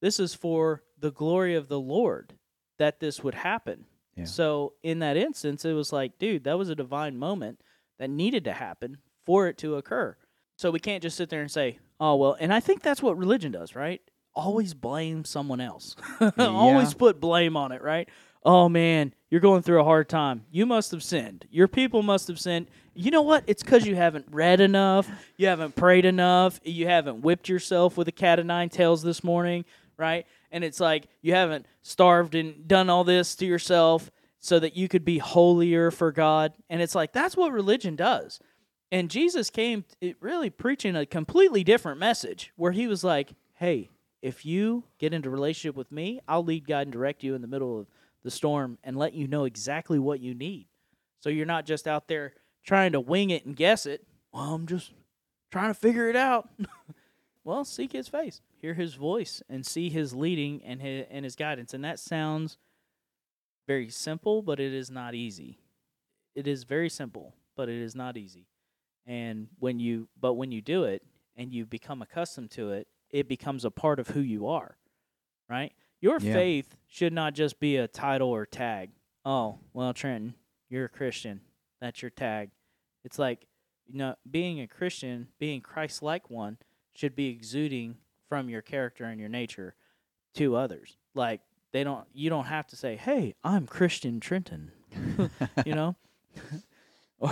This 0.00 0.18
is 0.18 0.34
for 0.34 0.82
the 0.98 1.10
glory 1.10 1.54
of 1.54 1.68
the 1.68 1.80
Lord 1.80 2.34
that 2.78 3.00
this 3.00 3.22
would 3.22 3.34
happen." 3.34 3.86
Yeah. 4.16 4.24
So 4.24 4.72
in 4.82 5.00
that 5.00 5.16
instance, 5.16 5.64
it 5.64 5.72
was 5.72 5.92
like, 5.92 6.18
dude, 6.18 6.44
that 6.44 6.58
was 6.58 6.68
a 6.68 6.74
divine 6.74 7.16
moment 7.18 7.60
that 7.98 8.10
needed 8.10 8.44
to 8.44 8.52
happen 8.52 8.98
for 9.24 9.46
it 9.46 9.58
to 9.58 9.76
occur. 9.76 10.16
So 10.56 10.70
we 10.70 10.78
can't 10.80 11.02
just 11.02 11.16
sit 11.16 11.28
there 11.28 11.42
and 11.42 11.50
say, 11.50 11.78
"Oh 12.00 12.16
well," 12.16 12.36
and 12.40 12.52
I 12.52 12.60
think 12.60 12.82
that's 12.82 13.02
what 13.02 13.18
religion 13.18 13.52
does, 13.52 13.74
right? 13.74 14.00
Always 14.34 14.74
blame 14.74 15.24
someone 15.24 15.60
else. 15.60 15.96
Always 16.38 16.94
put 16.94 17.20
blame 17.20 17.56
on 17.56 17.72
it, 17.72 17.82
right? 17.82 18.08
Oh 18.42 18.68
man, 18.68 19.12
you're 19.28 19.40
going 19.40 19.62
through 19.62 19.80
a 19.80 19.84
hard 19.84 20.08
time. 20.08 20.44
You 20.50 20.66
must 20.66 20.92
have 20.92 21.02
sinned. 21.02 21.46
Your 21.50 21.68
people 21.68 22.02
must 22.02 22.28
have 22.28 22.38
sinned. 22.38 22.68
You 22.94 23.10
know 23.10 23.22
what? 23.22 23.44
It's 23.46 23.62
because 23.62 23.86
you 23.86 23.96
haven't 23.96 24.26
read 24.30 24.60
enough. 24.60 25.10
You 25.36 25.48
haven't 25.48 25.74
prayed 25.74 26.04
enough. 26.04 26.60
You 26.64 26.86
haven't 26.86 27.22
whipped 27.22 27.48
yourself 27.48 27.96
with 27.96 28.08
a 28.08 28.12
cat 28.12 28.38
of 28.38 28.46
nine 28.46 28.68
tails 28.68 29.02
this 29.02 29.24
morning, 29.24 29.64
right? 29.98 30.26
And 30.50 30.64
it's 30.64 30.80
like 30.80 31.08
you 31.22 31.34
haven't 31.34 31.66
starved 31.82 32.34
and 32.34 32.66
done 32.66 32.90
all 32.90 33.04
this 33.04 33.34
to 33.36 33.46
yourself 33.46 34.10
so 34.38 34.58
that 34.58 34.76
you 34.76 34.88
could 34.88 35.04
be 35.04 35.18
holier 35.18 35.90
for 35.90 36.12
God. 36.12 36.52
And 36.70 36.80
it's 36.80 36.94
like 36.94 37.12
that's 37.12 37.36
what 37.36 37.52
religion 37.52 37.96
does. 37.96 38.40
And 38.92 39.10
Jesus 39.10 39.50
came 39.50 39.84
really 40.20 40.50
preaching 40.50 40.94
a 40.94 41.06
completely 41.06 41.64
different 41.64 41.98
message 41.98 42.52
where 42.56 42.72
he 42.72 42.86
was 42.86 43.02
like, 43.02 43.34
"Hey, 43.54 43.90
if 44.22 44.44
you 44.44 44.84
get 44.98 45.12
into 45.12 45.30
relationship 45.30 45.76
with 45.76 45.92
me, 45.92 46.20
I'll 46.26 46.44
lead, 46.44 46.66
God 46.66 46.82
and 46.82 46.92
direct 46.92 47.22
you 47.22 47.34
in 47.34 47.42
the 47.42 47.48
middle 47.48 47.80
of 47.80 47.86
the 48.22 48.30
storm 48.30 48.76
and 48.82 48.96
let 48.96 49.14
you 49.14 49.28
know 49.28 49.44
exactly 49.44 50.00
what 50.00 50.20
you 50.20 50.34
need. 50.34 50.66
So 51.20 51.30
you're 51.30 51.46
not 51.46 51.64
just 51.64 51.86
out 51.86 52.08
there 52.08 52.34
trying 52.64 52.92
to 52.92 53.00
wing 53.00 53.30
it 53.30 53.46
and 53.46 53.54
guess 53.54 53.86
it. 53.86 54.04
Well, 54.32 54.54
I'm 54.54 54.66
just 54.66 54.92
trying 55.52 55.70
to 55.70 55.74
figure 55.74 56.08
it 56.08 56.16
out. 56.16 56.50
well, 57.46 57.64
seek 57.64 57.92
his 57.92 58.08
face, 58.08 58.40
hear 58.60 58.74
his 58.74 58.94
voice, 58.94 59.40
and 59.48 59.64
see 59.64 59.88
his 59.88 60.12
leading 60.12 60.60
and 60.64 60.82
his, 60.82 61.06
and 61.08 61.24
his 61.24 61.36
guidance. 61.36 61.72
And 61.72 61.84
that 61.84 62.00
sounds 62.00 62.58
very 63.68 63.88
simple, 63.88 64.42
but 64.42 64.58
it 64.58 64.74
is 64.74 64.90
not 64.90 65.14
easy. 65.14 65.60
It 66.34 66.48
is 66.48 66.64
very 66.64 66.88
simple, 66.90 67.34
but 67.56 67.68
it 67.68 67.80
is 67.80 67.94
not 67.94 68.16
easy. 68.16 68.48
And 69.06 69.46
when 69.60 69.78
you 69.78 70.08
but 70.20 70.34
when 70.34 70.50
you 70.50 70.60
do 70.60 70.82
it 70.82 71.04
and 71.36 71.52
you 71.52 71.64
become 71.64 72.02
accustomed 72.02 72.50
to 72.52 72.72
it, 72.72 72.88
it 73.10 73.28
becomes 73.28 73.64
a 73.64 73.70
part 73.70 74.00
of 74.00 74.08
who 74.08 74.20
you 74.20 74.48
are. 74.48 74.76
Right? 75.48 75.72
Your 76.00 76.18
Yeah. 76.18 76.32
faith 76.32 76.76
should 76.88 77.12
not 77.12 77.34
just 77.34 77.60
be 77.60 77.76
a 77.76 77.86
title 77.86 78.28
or 78.28 78.44
tag. 78.44 78.90
Oh, 79.24 79.60
well, 79.72 79.94
Trenton, 79.94 80.34
you're 80.68 80.86
a 80.86 80.88
Christian. 80.88 81.42
That's 81.80 82.02
your 82.02 82.10
tag. 82.10 82.50
It's 83.04 83.20
like, 83.20 83.46
you 83.86 83.98
know, 83.98 84.16
being 84.28 84.60
a 84.60 84.66
Christian, 84.66 85.28
being 85.38 85.60
Christ 85.60 86.02
like 86.02 86.28
one, 86.28 86.58
should 86.96 87.14
be 87.14 87.28
exuding 87.28 87.96
from 88.28 88.48
your 88.48 88.62
character 88.62 89.04
and 89.04 89.20
your 89.20 89.28
nature 89.28 89.74
to 90.34 90.56
others. 90.56 90.96
Like, 91.14 91.40
they 91.72 91.84
don't, 91.84 92.06
you 92.12 92.30
don't 92.30 92.46
have 92.46 92.66
to 92.68 92.76
say, 92.76 92.96
hey, 92.96 93.34
I'm 93.44 93.66
Christian 93.66 94.20
Trenton. 94.20 94.72
you 95.64 95.74
know? 95.74 95.96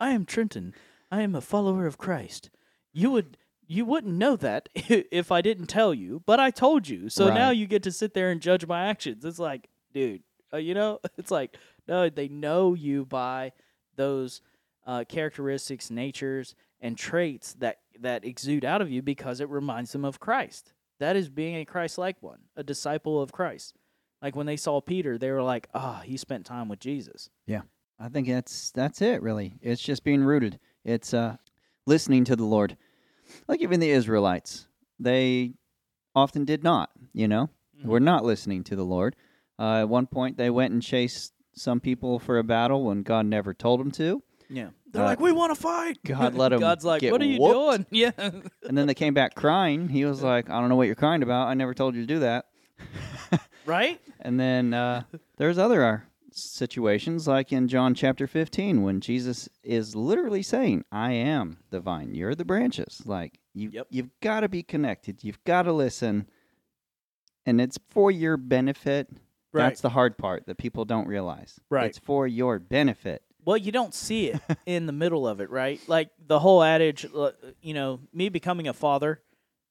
I 0.00 0.10
am 0.10 0.24
Trenton. 0.24 0.74
I 1.10 1.22
am 1.22 1.34
a 1.34 1.40
follower 1.40 1.86
of 1.86 1.98
Christ. 1.98 2.50
You 2.92 3.10
would 3.10 3.36
you 3.66 3.84
wouldn't 3.84 4.14
know 4.14 4.36
that 4.36 4.68
if 4.74 5.32
I 5.32 5.40
didn't 5.40 5.66
tell 5.66 5.94
you, 5.94 6.22
but 6.26 6.38
I 6.38 6.50
told 6.50 6.86
you. 6.88 7.08
So 7.08 7.32
now 7.32 7.50
you 7.50 7.66
get 7.66 7.82
to 7.84 7.92
sit 7.92 8.12
there 8.14 8.30
and 8.30 8.40
judge 8.40 8.66
my 8.66 8.86
actions. 8.86 9.24
It's 9.24 9.38
like, 9.38 9.68
dude, 9.92 10.22
uh, 10.52 10.58
you 10.58 10.74
know, 10.74 11.00
it's 11.16 11.30
like 11.30 11.56
no, 11.88 12.08
they 12.08 12.28
know 12.28 12.74
you 12.74 13.04
by 13.04 13.52
those 13.96 14.40
uh, 14.86 15.04
characteristics, 15.08 15.90
natures, 15.90 16.54
and 16.84 16.98
traits 16.98 17.54
that 17.54 17.78
that 17.98 18.24
exude 18.24 18.64
out 18.64 18.82
of 18.82 18.90
you 18.90 19.00
because 19.00 19.40
it 19.40 19.48
reminds 19.48 19.92
them 19.92 20.04
of 20.04 20.20
Christ. 20.20 20.74
That 21.00 21.16
is 21.16 21.28
being 21.28 21.56
a 21.56 21.64
Christ-like 21.64 22.22
one, 22.22 22.40
a 22.56 22.62
disciple 22.62 23.20
of 23.20 23.32
Christ. 23.32 23.74
Like 24.22 24.36
when 24.36 24.46
they 24.46 24.56
saw 24.56 24.80
Peter, 24.80 25.18
they 25.18 25.30
were 25.30 25.42
like, 25.42 25.68
"Ah, 25.74 26.02
he 26.04 26.16
spent 26.16 26.46
time 26.46 26.68
with 26.68 26.78
Jesus." 26.78 27.30
Yeah. 27.46 27.62
I 27.98 28.08
think 28.08 28.28
that's 28.28 28.70
that's 28.72 29.00
it 29.00 29.22
really. 29.22 29.54
It's 29.62 29.82
just 29.82 30.04
being 30.04 30.22
rooted. 30.22 30.58
It's 30.84 31.14
uh 31.14 31.36
listening 31.86 32.24
to 32.24 32.36
the 32.36 32.44
Lord. 32.44 32.76
Like 33.48 33.62
even 33.62 33.80
the 33.80 33.90
Israelites, 33.90 34.68
they 35.00 35.54
often 36.14 36.44
did 36.44 36.62
not, 36.62 36.90
you 37.12 37.28
know. 37.28 37.48
Mm-hmm. 37.78 37.88
Were 37.88 38.00
not 38.00 38.24
listening 38.24 38.62
to 38.64 38.76
the 38.76 38.84
Lord. 38.84 39.16
Uh, 39.58 39.80
at 39.80 39.88
one 39.88 40.06
point 40.06 40.36
they 40.36 40.50
went 40.50 40.72
and 40.72 40.82
chased 40.82 41.32
some 41.54 41.80
people 41.80 42.18
for 42.18 42.38
a 42.38 42.44
battle 42.44 42.84
when 42.84 43.02
God 43.02 43.26
never 43.26 43.54
told 43.54 43.80
them 43.80 43.90
to. 43.92 44.22
Yeah, 44.50 44.70
they're 44.94 45.02
Uh, 45.02 45.06
like, 45.06 45.20
"We 45.20 45.32
want 45.32 45.54
to 45.54 45.60
fight." 45.60 45.98
God 46.04 46.34
let 46.42 46.52
'em 46.54 46.60
God's 46.60 46.84
like, 46.84 47.02
get 47.02 47.12
"What 47.12 47.20
are 47.20 47.26
you 47.26 47.38
whooped. 47.40 47.54
doing?" 47.54 47.86
Yeah, 47.90 48.12
And 48.66 48.78
then 48.78 48.86
they 48.86 48.94
came 48.94 49.12
back 49.12 49.34
crying. 49.34 49.88
He 49.90 50.04
was 50.06 50.22
like, 50.22 50.48
"I 50.48 50.58
don't 50.60 50.68
know 50.70 50.76
what 50.76 50.86
you're 50.86 50.94
crying 50.94 51.22
about. 51.22 51.48
I 51.48 51.54
never 51.54 51.74
told 51.74 51.94
you 51.94 52.00
to 52.00 52.06
do 52.06 52.20
that." 52.20 52.46
right. 53.66 54.00
And 54.20 54.40
then 54.40 54.72
uh, 54.74 55.02
there's 55.36 55.58
other 55.58 55.84
uh, 55.84 55.98
situations, 56.32 57.28
like 57.28 57.52
in 57.52 57.68
John 57.68 57.94
chapter 57.94 58.26
15, 58.26 58.82
when 58.82 59.00
Jesus 59.00 59.48
is 59.62 59.94
literally 59.94 60.42
saying, 60.42 60.84
"I 60.90 61.12
am 61.12 61.58
the 61.70 61.80
vine; 61.80 62.14
you're 62.14 62.34
the 62.34 62.44
branches." 62.44 63.02
Like 63.04 63.38
you, 63.54 63.70
Yep. 63.70 63.86
you've 63.90 64.10
got 64.20 64.40
to 64.40 64.48
be 64.48 64.62
connected. 64.62 65.22
You've 65.22 65.42
got 65.44 65.62
to 65.62 65.72
listen, 65.72 66.26
and 67.46 67.60
it's 67.60 67.78
for 67.90 68.10
your 68.10 68.36
benefit. 68.36 69.08
Right. 69.52 69.62
That's 69.68 69.80
the 69.82 69.90
hard 69.90 70.18
part 70.18 70.46
that 70.46 70.58
people 70.58 70.84
don't 70.84 71.06
realize. 71.06 71.60
Right. 71.70 71.86
It's 71.86 71.98
for 71.98 72.26
your 72.26 72.58
benefit. 72.58 73.22
Well, 73.44 73.56
you 73.56 73.72
don't 73.72 73.94
see 73.94 74.28
it 74.28 74.40
in 74.66 74.86
the 74.86 74.92
middle 74.92 75.26
of 75.26 75.40
it, 75.40 75.50
right? 75.50 75.80
Like 75.86 76.10
the 76.26 76.38
whole 76.38 76.62
adage, 76.62 77.06
uh, 77.14 77.32
you 77.60 77.74
know, 77.74 78.00
me 78.12 78.28
becoming 78.28 78.68
a 78.68 78.72
father, 78.72 79.20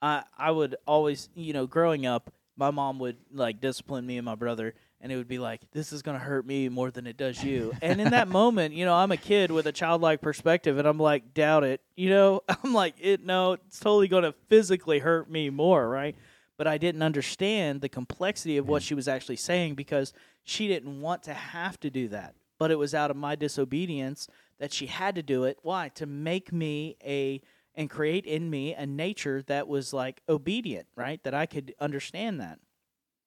I 0.01 0.23
I 0.37 0.51
would 0.51 0.75
always, 0.85 1.29
you 1.35 1.53
know, 1.53 1.65
growing 1.65 2.05
up, 2.05 2.31
my 2.55 2.69
mom 2.71 2.99
would 2.99 3.17
like 3.31 3.61
discipline 3.61 4.05
me 4.05 4.17
and 4.17 4.25
my 4.25 4.35
brother, 4.35 4.75
and 5.01 5.11
it 5.11 5.17
would 5.17 5.27
be 5.27 5.39
like, 5.39 5.61
"This 5.71 5.91
is 5.91 6.01
gonna 6.03 6.19
hurt 6.19 6.45
me 6.45 6.69
more 6.69 6.91
than 6.91 7.07
it 7.07 7.17
does 7.17 7.43
you." 7.43 7.73
and 7.81 7.99
in 7.99 8.11
that 8.11 8.27
moment, 8.27 8.75
you 8.75 8.85
know, 8.85 8.93
I'm 8.93 9.11
a 9.11 9.17
kid 9.17 9.49
with 9.49 9.65
a 9.65 9.71
childlike 9.71 10.21
perspective, 10.21 10.77
and 10.77 10.87
I'm 10.87 10.99
like, 10.99 11.33
"Doubt 11.33 11.63
it," 11.63 11.81
you 11.95 12.09
know? 12.09 12.41
I'm 12.63 12.73
like, 12.73 12.95
"It 12.99 13.25
no, 13.25 13.53
it's 13.53 13.79
totally 13.79 14.07
gonna 14.07 14.33
physically 14.49 14.99
hurt 14.99 15.29
me 15.29 15.49
more, 15.49 15.89
right?" 15.89 16.15
But 16.57 16.67
I 16.67 16.77
didn't 16.77 17.01
understand 17.01 17.81
the 17.81 17.89
complexity 17.89 18.57
of 18.57 18.67
what 18.67 18.83
she 18.83 18.93
was 18.93 19.07
actually 19.07 19.37
saying 19.37 19.73
because 19.73 20.13
she 20.43 20.67
didn't 20.67 21.01
want 21.01 21.23
to 21.23 21.33
have 21.33 21.79
to 21.79 21.89
do 21.89 22.09
that 22.09 22.35
but 22.63 22.71
it 22.71 22.79
was 22.79 22.95
out 22.95 23.11
of 23.11 23.17
my 23.17 23.35
disobedience 23.35 24.25
that 24.57 24.71
she 24.71 24.85
had 24.85 25.15
to 25.15 25.21
do 25.21 25.43
it. 25.43 25.57
Why? 25.63 25.89
To 25.95 26.05
make 26.05 26.53
me 26.53 26.95
a 27.03 27.41
and 27.75 27.89
create 27.89 28.25
in 28.25 28.49
me 28.49 28.73
a 28.73 28.85
nature 28.85 29.43
that 29.47 29.67
was 29.67 29.91
like 29.91 30.21
obedient, 30.29 30.87
right? 30.95 31.21
That 31.25 31.33
I 31.33 31.45
could 31.45 31.75
understand 31.81 32.39
that. 32.39 32.59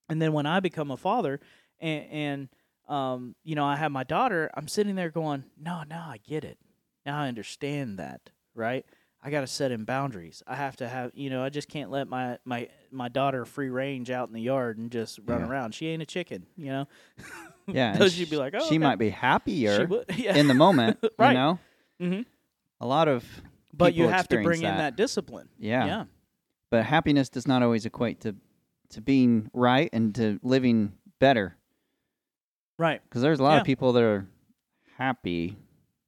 And 0.08 0.22
then 0.22 0.32
when 0.32 0.46
I 0.46 0.60
become 0.60 0.90
a 0.90 0.96
father 0.96 1.38
and, 1.80 2.04
and 2.10 2.48
um, 2.88 3.34
you 3.44 3.54
know, 3.54 3.66
I 3.66 3.76
have 3.76 3.92
my 3.92 4.04
daughter, 4.04 4.50
I'm 4.54 4.68
sitting 4.68 4.94
there 4.94 5.10
going, 5.10 5.44
No, 5.60 5.82
no, 5.86 5.96
I 5.98 6.18
get 6.26 6.42
it. 6.42 6.56
Now 7.04 7.20
I 7.20 7.28
understand 7.28 7.98
that, 7.98 8.30
right? 8.54 8.86
I 9.22 9.28
gotta 9.28 9.46
set 9.46 9.70
in 9.70 9.84
boundaries. 9.84 10.42
I 10.46 10.56
have 10.56 10.76
to 10.76 10.88
have 10.88 11.10
you 11.12 11.28
know, 11.28 11.44
I 11.44 11.50
just 11.50 11.68
can't 11.68 11.90
let 11.90 12.08
my 12.08 12.38
my 12.46 12.70
my 12.90 13.10
daughter 13.10 13.44
free 13.44 13.68
range 13.68 14.10
out 14.10 14.28
in 14.28 14.34
the 14.34 14.40
yard 14.40 14.78
and 14.78 14.90
just 14.90 15.18
run 15.26 15.42
Yeah. 15.42 15.48
around. 15.48 15.74
She 15.74 15.88
ain't 15.88 16.00
a 16.00 16.06
chicken, 16.06 16.46
you 16.56 16.70
know. 16.70 16.88
Yeah, 17.66 17.96
Though 17.98 18.08
she'd 18.08 18.30
be 18.30 18.36
like, 18.36 18.54
"Oh, 18.54 18.60
she 18.60 18.76
okay." 18.76 18.78
might 18.78 18.96
be 18.98 19.10
happier 19.10 19.86
would, 19.86 20.04
yeah. 20.16 20.36
in 20.36 20.46
the 20.48 20.54
moment, 20.54 20.98
Right. 21.18 21.28
you 21.30 21.34
know. 21.34 21.58
hmm 21.98 22.20
A 22.80 22.86
lot 22.86 23.08
of 23.08 23.24
But 23.74 23.94
you 23.94 24.08
have 24.08 24.28
to 24.28 24.42
bring 24.42 24.58
in 24.60 24.64
that. 24.64 24.76
that 24.78 24.96
discipline. 24.96 25.48
Yeah. 25.58 25.84
Yeah. 25.86 26.04
but 26.70 26.84
happiness 26.84 27.28
does 27.28 27.46
not 27.46 27.62
always 27.62 27.86
equate 27.86 28.20
to 28.22 28.34
to 28.90 29.00
being 29.00 29.50
right 29.52 29.88
and 29.92 30.14
to 30.14 30.38
living 30.42 30.92
better 31.18 31.56
Right. 32.78 33.00
because 33.04 33.22
there's 33.22 33.40
a 33.40 33.42
lot 33.42 33.54
Yeah. 33.54 33.60
of 33.60 33.64
people 33.66 33.92
that 33.94 34.02
are 34.02 34.26
happy 34.96 35.56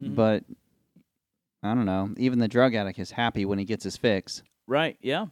Mhm. 0.02 0.14
but 0.14 0.44
i 1.62 1.74
don't 1.74 1.86
know 1.86 2.10
even 2.16 2.38
the 2.38 2.48
drug 2.48 2.74
addict 2.74 2.98
is 2.98 3.10
happy 3.12 3.44
when 3.44 3.58
he 3.58 3.64
gets 3.64 3.84
his 3.84 3.96
fix 3.96 4.42
Right. 4.66 4.98
Yeah. 5.00 5.26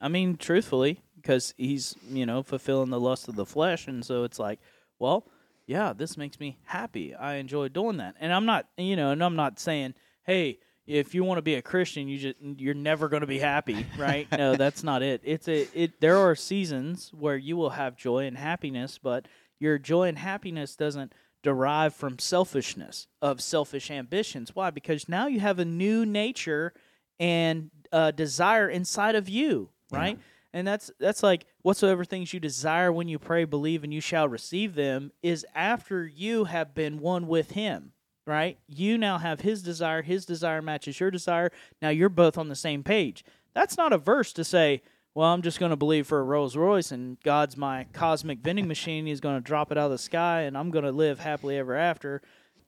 I 0.00 0.08
mean, 0.08 0.36
truthfully, 0.36 1.00
because 1.16 1.54
he's 1.56 1.96
you 2.10 2.26
know 2.26 2.42
fulfilling 2.42 2.90
the 2.90 3.00
lust 3.00 3.28
of 3.28 3.34
the 3.36 3.46
flesh, 3.46 3.88
and 3.88 4.04
so 4.04 4.24
it's 4.24 4.38
like, 4.38 4.60
well, 4.98 5.26
yeah, 5.66 5.92
this 5.92 6.16
makes 6.16 6.38
me 6.38 6.58
happy. 6.64 7.14
I 7.14 7.34
enjoy 7.34 7.68
doing 7.68 7.98
that, 7.98 8.14
and 8.20 8.32
I'm 8.32 8.46
not, 8.46 8.68
you 8.76 8.96
know, 8.96 9.10
and 9.10 9.22
I'm 9.22 9.36
not 9.36 9.58
saying, 9.58 9.94
hey. 10.24 10.58
If 10.86 11.14
you 11.14 11.24
want 11.24 11.38
to 11.38 11.42
be 11.42 11.54
a 11.54 11.62
Christian, 11.62 12.08
you 12.08 12.18
just 12.18 12.36
you're 12.58 12.74
never 12.74 13.08
going 13.08 13.22
to 13.22 13.26
be 13.26 13.38
happy, 13.38 13.86
right? 13.96 14.30
no, 14.30 14.54
that's 14.58 14.84
not 14.84 15.02
it. 15.02 15.22
It's 15.24 15.48
a 15.48 15.66
it. 15.72 15.98
There 15.98 16.18
are 16.18 16.34
seasons 16.34 17.10
where 17.14 17.38
you 17.38 17.56
will 17.56 17.70
have 17.70 17.96
joy 17.96 18.26
and 18.26 18.36
happiness, 18.36 18.98
but 19.02 19.26
your 19.58 19.78
joy 19.78 20.08
and 20.08 20.18
happiness 20.18 20.76
doesn't 20.76 21.14
derive 21.42 21.94
from 21.94 22.18
selfishness 22.18 23.06
of 23.22 23.40
selfish 23.40 23.90
ambitions. 23.90 24.54
Why? 24.54 24.70
Because 24.70 25.08
now 25.08 25.26
you 25.26 25.40
have 25.40 25.58
a 25.58 25.64
new 25.64 26.04
nature 26.04 26.72
and 27.20 27.70
uh, 27.92 28.10
desire 28.10 28.68
inside 28.68 29.14
of 29.14 29.28
you, 29.28 29.70
right? 29.92 30.18
And 30.54 30.64
that's 30.64 30.88
that's 31.00 31.24
like 31.24 31.46
whatsoever 31.62 32.04
things 32.04 32.32
you 32.32 32.38
desire 32.38 32.92
when 32.92 33.08
you 33.08 33.18
pray, 33.18 33.44
believe, 33.44 33.82
and 33.82 33.92
you 33.92 34.00
shall 34.00 34.28
receive 34.28 34.76
them 34.76 35.10
is 35.20 35.44
after 35.52 36.06
you 36.06 36.44
have 36.44 36.76
been 36.76 37.00
one 37.00 37.26
with 37.26 37.50
Him, 37.50 37.90
right? 38.24 38.56
You 38.68 38.96
now 38.96 39.18
have 39.18 39.40
His 39.40 39.64
desire. 39.64 40.02
His 40.02 40.24
desire 40.24 40.62
matches 40.62 41.00
your 41.00 41.10
desire. 41.10 41.50
Now 41.82 41.88
you're 41.88 42.08
both 42.08 42.38
on 42.38 42.48
the 42.48 42.54
same 42.54 42.84
page. 42.84 43.24
That's 43.52 43.76
not 43.76 43.92
a 43.92 43.98
verse 43.98 44.32
to 44.34 44.44
say. 44.44 44.82
Well, 45.12 45.32
I'm 45.32 45.42
just 45.42 45.58
going 45.58 45.70
to 45.70 45.76
believe 45.76 46.06
for 46.06 46.20
a 46.20 46.24
Rolls 46.24 46.56
Royce, 46.56 46.92
and 46.92 47.20
God's 47.22 47.56
my 47.56 47.86
cosmic 47.92 48.38
vending 48.38 48.68
machine. 48.68 49.06
He's 49.06 49.20
going 49.20 49.36
to 49.36 49.40
drop 49.40 49.72
it 49.72 49.78
out 49.78 49.86
of 49.86 49.90
the 49.92 49.98
sky, 49.98 50.42
and 50.42 50.56
I'm 50.56 50.70
going 50.70 50.84
to 50.84 50.92
live 50.92 51.18
happily 51.18 51.56
ever 51.58 51.74
after. 51.74 52.22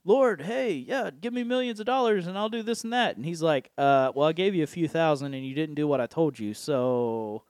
Lord, 0.05 0.43
hey, 0.43 0.73
yeah, 0.73 1.11
give 1.21 1.33
me 1.33 1.43
millions 1.43 1.81
of 1.81 1.87
dollars 1.87 2.28
and 2.28 2.38
I'll 2.38 2.49
do 2.49 2.62
this 2.62 2.85
and 2.85 2.93
that. 2.93 3.16
And 3.16 3.26
he's 3.26 3.43
like, 3.43 3.73
uh, 3.76 4.12
well, 4.14 4.28
I 4.28 4.33
gave 4.33 4.55
you 4.55 4.62
a 4.62 4.69
few 4.69 4.87
thousand 4.87 5.35
and 5.35 5.45
you 5.45 5.52
didn't 5.52 5.75
do 5.75 5.88
what 5.88 6.00
I 6.00 6.07
told 6.07 6.38
you. 6.38 6.55
So 6.55 7.43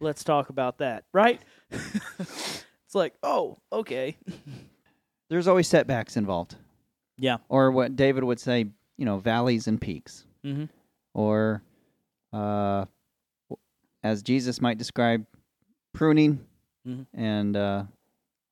let's 0.00 0.24
talk 0.24 0.48
about 0.50 0.78
that, 0.78 1.04
right? 1.12 1.40
it's 1.70 2.94
like, 2.94 3.14
oh, 3.22 3.58
okay. 3.72 4.16
there's 5.28 5.46
always 5.48 5.68
setbacks 5.68 6.16
involved 6.16 6.56
Yeah. 7.18 7.38
or 7.48 7.70
what 7.70 7.96
david 7.96 8.24
would 8.24 8.40
say 8.40 8.66
you 8.96 9.04
know 9.04 9.18
valleys 9.18 9.66
and 9.68 9.80
peaks 9.80 10.24
Mm-hmm. 10.44 10.64
or 11.14 11.62
uh, 12.32 12.86
as 14.02 14.22
jesus 14.22 14.60
might 14.60 14.78
describe 14.78 15.26
pruning 15.92 16.44
Mhm. 16.86 17.06
and 17.12 17.56
uh, 17.56 17.82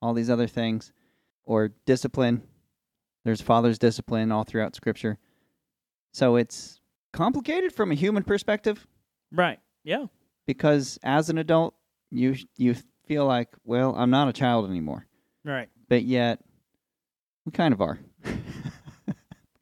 all 0.02 0.12
these 0.12 0.28
other 0.28 0.46
things 0.46 0.92
or 1.44 1.68
discipline 1.86 2.42
there's 3.24 3.40
father's 3.40 3.78
discipline 3.78 4.30
all 4.32 4.44
throughout 4.44 4.74
scripture 4.76 5.16
so 6.12 6.36
it's 6.36 6.80
complicated 7.12 7.72
from 7.72 7.90
a 7.90 7.94
human 7.94 8.22
perspective 8.22 8.86
Right. 9.32 9.58
Yeah. 9.84 10.06
Because 10.46 10.98
as 11.02 11.28
an 11.30 11.38
adult 11.38 11.74
you 12.10 12.36
you 12.56 12.74
feel 13.06 13.26
like 13.26 13.48
well 13.64 13.94
i'm 13.96 14.10
not 14.10 14.28
a 14.28 14.32
child 14.32 14.68
anymore 14.68 15.06
Right. 15.44 15.68
but 15.88 16.02
yet 16.04 16.40
we 17.44 17.52
kind 17.52 17.72
of 17.74 17.80
are 17.80 17.98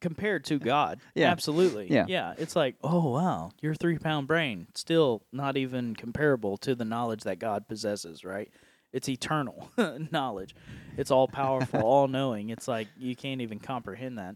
Compared 0.01 0.45
to 0.45 0.59
God. 0.59 0.99
Yeah. 1.15 1.31
Absolutely. 1.31 1.87
Yeah. 1.91 2.05
Yeah. 2.07 2.35
It's 2.37 2.55
like, 2.55 2.75
oh, 2.83 3.09
wow, 3.09 3.49
your 3.59 3.73
three 3.73 3.97
pound 3.97 4.27
brain, 4.27 4.67
still 4.75 5.23
not 5.31 5.57
even 5.57 5.95
comparable 5.95 6.57
to 6.57 6.75
the 6.75 6.85
knowledge 6.85 7.23
that 7.23 7.39
God 7.39 7.67
possesses, 7.67 8.23
right? 8.23 8.51
It's 8.93 9.09
eternal 9.09 9.67
knowledge. 10.11 10.55
It's 10.95 11.09
all 11.09 11.27
powerful, 11.27 11.81
all 11.83 12.07
knowing. 12.07 12.49
It's 12.49 12.67
like 12.67 12.87
you 12.99 13.15
can't 13.15 13.41
even 13.41 13.59
comprehend 13.59 14.19
that. 14.19 14.35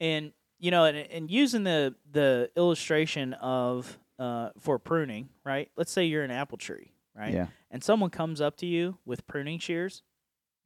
And 0.00 0.32
you 0.58 0.70
know, 0.70 0.84
and, 0.84 0.96
and 0.96 1.30
using 1.30 1.64
the 1.64 1.94
the 2.10 2.50
illustration 2.56 3.34
of 3.34 3.98
uh, 4.20 4.50
for 4.58 4.78
pruning, 4.78 5.30
right? 5.44 5.70
Let's 5.76 5.90
say 5.90 6.04
you're 6.04 6.22
an 6.22 6.30
apple 6.30 6.58
tree, 6.58 6.92
right? 7.16 7.32
yeah 7.32 7.46
And 7.70 7.82
someone 7.82 8.10
comes 8.10 8.40
up 8.40 8.56
to 8.58 8.66
you 8.66 8.98
with 9.04 9.26
pruning 9.26 9.58
shears. 9.58 10.02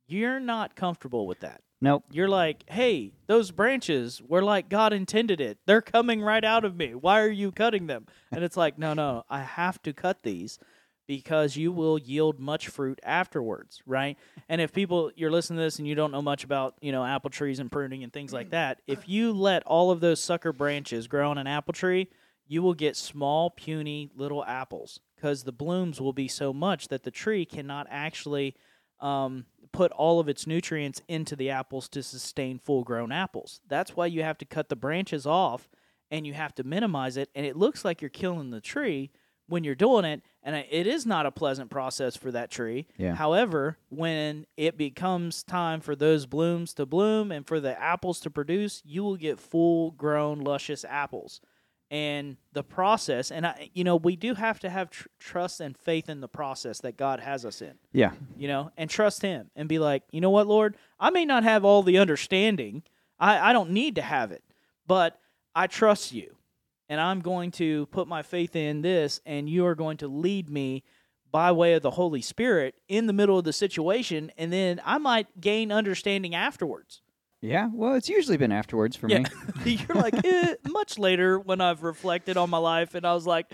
You're 0.06 0.40
not 0.40 0.76
comfortable 0.76 1.26
with 1.26 1.40
that. 1.40 1.62
nope 1.80 2.04
You're 2.10 2.28
like, 2.28 2.64
hey, 2.68 3.12
those 3.26 3.50
branches 3.52 4.20
were 4.26 4.42
like 4.42 4.68
God 4.68 4.92
intended 4.92 5.40
it. 5.40 5.58
They're 5.66 5.80
coming 5.80 6.20
right 6.20 6.44
out 6.44 6.64
of 6.64 6.76
me. 6.76 6.94
Why 6.94 7.20
are 7.20 7.30
you 7.30 7.52
cutting 7.52 7.86
them? 7.86 8.06
And 8.32 8.44
it's 8.44 8.56
like, 8.56 8.78
no, 8.78 8.92
no, 8.92 9.22
I 9.30 9.40
have 9.40 9.80
to 9.84 9.92
cut 9.92 10.22
these 10.24 10.58
because 11.06 11.56
you 11.56 11.70
will 11.70 11.98
yield 11.98 12.40
much 12.40 12.68
fruit 12.68 12.98
afterwards, 13.02 13.82
right? 13.86 14.16
And 14.48 14.60
if 14.60 14.72
people 14.72 15.10
you're 15.16 15.30
listening 15.30 15.58
to 15.58 15.64
this 15.64 15.78
and 15.78 15.86
you 15.86 15.94
don't 15.94 16.10
know 16.12 16.22
much 16.22 16.44
about, 16.44 16.74
you 16.80 16.92
know, 16.92 17.04
apple 17.04 17.30
trees 17.30 17.58
and 17.60 17.70
pruning 17.70 18.02
and 18.02 18.12
things 18.12 18.32
like 18.32 18.50
that, 18.50 18.80
if 18.86 19.08
you 19.08 19.32
let 19.32 19.62
all 19.64 19.90
of 19.90 20.00
those 20.00 20.20
sucker 20.22 20.52
branches 20.52 21.06
grow 21.06 21.30
on 21.30 21.38
an 21.38 21.46
apple 21.46 21.74
tree, 21.74 22.08
you 22.46 22.62
will 22.62 22.74
get 22.74 22.96
small, 22.96 23.50
puny 23.50 24.10
little 24.14 24.44
apples 24.44 25.00
because 25.16 25.44
the 25.44 25.52
blooms 25.52 26.00
will 26.00 26.12
be 26.12 26.28
so 26.28 26.52
much 26.52 26.88
that 26.88 27.02
the 27.02 27.10
tree 27.10 27.44
cannot 27.44 27.86
actually 27.90 28.54
um, 29.00 29.46
put 29.72 29.90
all 29.92 30.20
of 30.20 30.28
its 30.28 30.46
nutrients 30.46 31.00
into 31.08 31.34
the 31.36 31.50
apples 31.50 31.88
to 31.90 32.02
sustain 32.02 32.58
full 32.58 32.84
grown 32.84 33.10
apples. 33.12 33.60
That's 33.68 33.96
why 33.96 34.06
you 34.06 34.22
have 34.22 34.38
to 34.38 34.44
cut 34.44 34.68
the 34.68 34.76
branches 34.76 35.26
off 35.26 35.68
and 36.10 36.26
you 36.26 36.32
have 36.34 36.54
to 36.56 36.64
minimize 36.64 37.16
it 37.16 37.28
and 37.34 37.44
it 37.46 37.56
looks 37.56 37.84
like 37.84 38.00
you're 38.02 38.08
killing 38.10 38.50
the 38.50 38.60
tree 38.60 39.10
when 39.46 39.64
you're 39.64 39.74
doing 39.74 40.04
it 40.04 40.22
and 40.42 40.54
it 40.56 40.86
is 40.86 41.04
not 41.04 41.26
a 41.26 41.30
pleasant 41.30 41.70
process 41.70 42.16
for 42.16 42.30
that 42.30 42.50
tree 42.50 42.86
Yeah. 42.96 43.14
however 43.14 43.78
when 43.88 44.46
it 44.56 44.78
becomes 44.78 45.42
time 45.42 45.80
for 45.80 45.96
those 45.96 46.24
blooms 46.26 46.72
to 46.74 46.86
bloom 46.86 47.32
and 47.32 47.46
for 47.46 47.58
the 47.60 47.78
apples 47.80 48.20
to 48.20 48.30
produce 48.30 48.80
you 48.84 49.02
will 49.02 49.16
get 49.16 49.38
full 49.40 49.90
grown 49.92 50.40
luscious 50.40 50.84
apples 50.88 51.40
and 51.94 52.36
the 52.52 52.62
process 52.64 53.30
and 53.30 53.46
I, 53.46 53.70
you 53.72 53.84
know 53.84 53.94
we 53.96 54.16
do 54.16 54.34
have 54.34 54.58
to 54.60 54.68
have 54.70 54.90
tr- 54.90 55.06
trust 55.20 55.60
and 55.60 55.76
faith 55.76 56.08
in 56.08 56.20
the 56.20 56.28
process 56.28 56.80
that 56.80 56.96
god 56.96 57.20
has 57.20 57.44
us 57.44 57.62
in 57.62 57.74
Yeah. 57.92 58.12
you 58.36 58.48
know, 58.48 58.70
and 58.76 58.90
trust 58.90 59.22
Him 59.22 59.50
and 59.54 59.68
be 59.68 59.78
like, 59.78 60.02
you 60.10 60.20
know 60.20 60.30
what, 60.30 60.46
Lord, 60.48 60.76
I 60.98 61.10
may 61.10 61.24
not 61.24 61.44
have 61.44 61.64
all 61.64 61.82
the 61.84 61.98
understanding. 61.98 62.82
I, 63.18 63.50
I 63.50 63.52
don't 63.52 63.70
need 63.70 63.94
to 63.94 64.02
have 64.02 64.32
it, 64.32 64.42
but 64.86 65.20
I 65.54 65.68
trust 65.68 66.12
you. 66.12 66.34
And 66.88 67.00
I'm 67.00 67.20
going 67.20 67.50
to 67.52 67.86
put 67.86 68.08
my 68.08 68.22
faith 68.22 68.54
in 68.56 68.82
this, 68.82 69.20
and 69.24 69.48
you 69.48 69.64
are 69.66 69.74
going 69.76 69.96
to 69.98 70.08
lead 70.08 70.50
me 70.50 70.82
by 71.30 71.50
way 71.52 71.74
of 71.74 71.82
the 71.82 71.92
Holy 71.92 72.20
Spirit 72.22 72.74
in 72.88 73.06
the 73.06 73.12
middle 73.12 73.38
of 73.38 73.44
the 73.44 73.52
situation. 73.52 74.30
And 74.36 74.52
then 74.52 74.80
I 74.84 74.98
might 74.98 75.40
gain 75.40 75.72
understanding 75.72 76.34
afterwards. 76.34 77.00
Yeah. 77.44 77.68
Well, 77.72 77.94
it's 77.94 78.08
usually 78.08 78.38
been 78.38 78.52
afterwards 78.52 78.96
for 78.96 79.06
me. 79.06 79.24
You're 79.64 79.96
like, 79.96 80.24
eh, 80.24 80.54
much 80.66 80.98
later 80.98 81.38
when 81.38 81.60
I've 81.60 81.82
reflected 81.82 82.36
on 82.38 82.48
my 82.48 82.58
life, 82.58 82.94
and 82.94 83.06
I 83.06 83.12
was 83.12 83.26
like, 83.26 83.52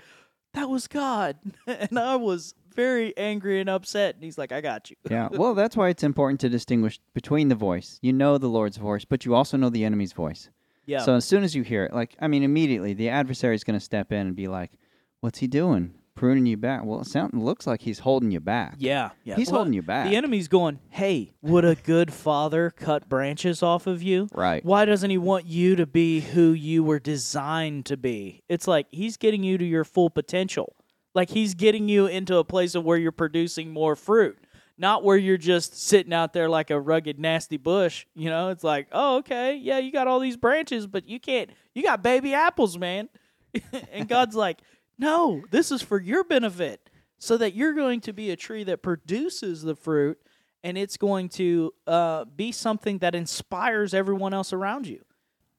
that 0.53 0.69
was 0.69 0.87
God. 0.87 1.37
and 1.67 1.99
I 1.99 2.15
was 2.15 2.55
very 2.73 3.15
angry 3.17 3.59
and 3.59 3.69
upset. 3.69 4.15
And 4.15 4.23
He's 4.23 4.37
like, 4.37 4.53
I 4.53 4.61
got 4.61 4.89
you. 4.89 4.95
yeah. 5.09 5.27
Well, 5.31 5.53
that's 5.53 5.75
why 5.75 5.89
it's 5.89 6.03
important 6.03 6.39
to 6.41 6.49
distinguish 6.49 7.01
between 7.13 7.49
the 7.49 7.55
voice. 7.55 7.99
You 8.01 8.13
know 8.13 8.37
the 8.37 8.47
Lord's 8.47 8.77
voice, 8.77 9.03
but 9.03 9.25
you 9.25 9.35
also 9.35 9.57
know 9.57 9.69
the 9.69 9.83
enemy's 9.83 10.13
voice. 10.13 10.49
Yeah. 10.85 10.99
So 10.99 11.15
as 11.15 11.25
soon 11.25 11.43
as 11.43 11.53
you 11.53 11.63
hear 11.63 11.83
it, 11.85 11.93
like 11.93 12.15
I 12.19 12.27
mean, 12.27 12.43
immediately 12.43 12.93
the 12.93 13.09
adversary 13.09 13.55
is 13.55 13.63
going 13.63 13.77
to 13.77 13.83
step 13.83 14.11
in 14.11 14.27
and 14.27 14.35
be 14.35 14.47
like, 14.47 14.71
"What's 15.19 15.39
he 15.39 15.47
doing? 15.47 15.93
Pruning 16.15 16.45
you 16.45 16.57
back?" 16.57 16.83
Well, 16.83 17.01
it 17.01 17.07
sound, 17.07 17.33
looks 17.33 17.65
like 17.65 17.81
he's 17.81 17.99
holding 17.99 18.31
you 18.31 18.39
back. 18.39 18.75
Yeah, 18.77 19.11
yeah. 19.23 19.35
He's 19.35 19.49
holding 19.49 19.73
you 19.73 19.81
back. 19.81 20.09
The 20.09 20.15
enemy's 20.15 20.47
going, 20.47 20.79
"Hey, 20.89 21.33
would 21.41 21.65
a 21.65 21.75
good 21.75 22.13
father 22.13 22.69
cut 22.71 23.07
branches 23.09 23.63
off 23.63 23.87
of 23.87 24.03
you? 24.03 24.27
Right. 24.33 24.63
Why 24.63 24.85
doesn't 24.85 25.09
he 25.09 25.17
want 25.17 25.45
you 25.45 25.75
to 25.75 25.85
be 25.85 26.19
who 26.21 26.51
you 26.51 26.83
were 26.83 26.99
designed 26.99 27.85
to 27.87 27.97
be?" 27.97 28.43
It's 28.49 28.67
like 28.67 28.87
he's 28.91 29.17
getting 29.17 29.43
you 29.43 29.57
to 29.57 29.65
your 29.65 29.83
full 29.83 30.09
potential. 30.09 30.75
Like 31.13 31.29
he's 31.29 31.53
getting 31.53 31.89
you 31.89 32.07
into 32.07 32.37
a 32.37 32.43
place 32.43 32.75
of 32.75 32.83
where 32.85 32.97
you're 32.97 33.11
producing 33.11 33.71
more 33.71 33.95
fruit, 33.95 34.37
not 34.77 35.03
where 35.03 35.17
you're 35.17 35.37
just 35.37 35.79
sitting 35.81 36.13
out 36.13 36.33
there 36.33 36.49
like 36.49 36.69
a 36.69 36.79
rugged, 36.79 37.19
nasty 37.19 37.57
bush. 37.57 38.05
You 38.15 38.29
know, 38.29 38.49
it's 38.49 38.63
like, 38.63 38.87
"Oh, 38.91 39.17
okay, 39.17 39.55
yeah, 39.55 39.77
you 39.79 39.91
got 39.91 40.07
all 40.07 40.19
these 40.19 40.37
branches, 40.37 40.87
but 40.87 41.07
you 41.07 41.19
can't. 41.19 41.49
You 41.73 41.83
got 41.83 42.03
baby 42.03 42.33
apples, 42.33 42.77
man." 42.77 43.09
and 43.91 44.07
God's 44.07 44.35
like, 44.35 44.59
"No, 45.01 45.43
this 45.51 45.71
is 45.71 45.81
for 45.81 45.99
your 45.99 46.23
benefit." 46.23 46.87
so 47.21 47.37
that 47.37 47.53
you're 47.53 47.73
going 47.73 48.01
to 48.01 48.11
be 48.11 48.31
a 48.31 48.35
tree 48.35 48.63
that 48.63 48.81
produces 48.81 49.61
the 49.61 49.75
fruit 49.75 50.19
and 50.63 50.75
it's 50.75 50.97
going 50.97 51.29
to 51.29 51.71
uh, 51.85 52.25
be 52.25 52.51
something 52.51 52.97
that 52.97 53.13
inspires 53.13 53.93
everyone 53.93 54.33
else 54.33 54.53
around 54.53 54.87
you. 54.87 55.03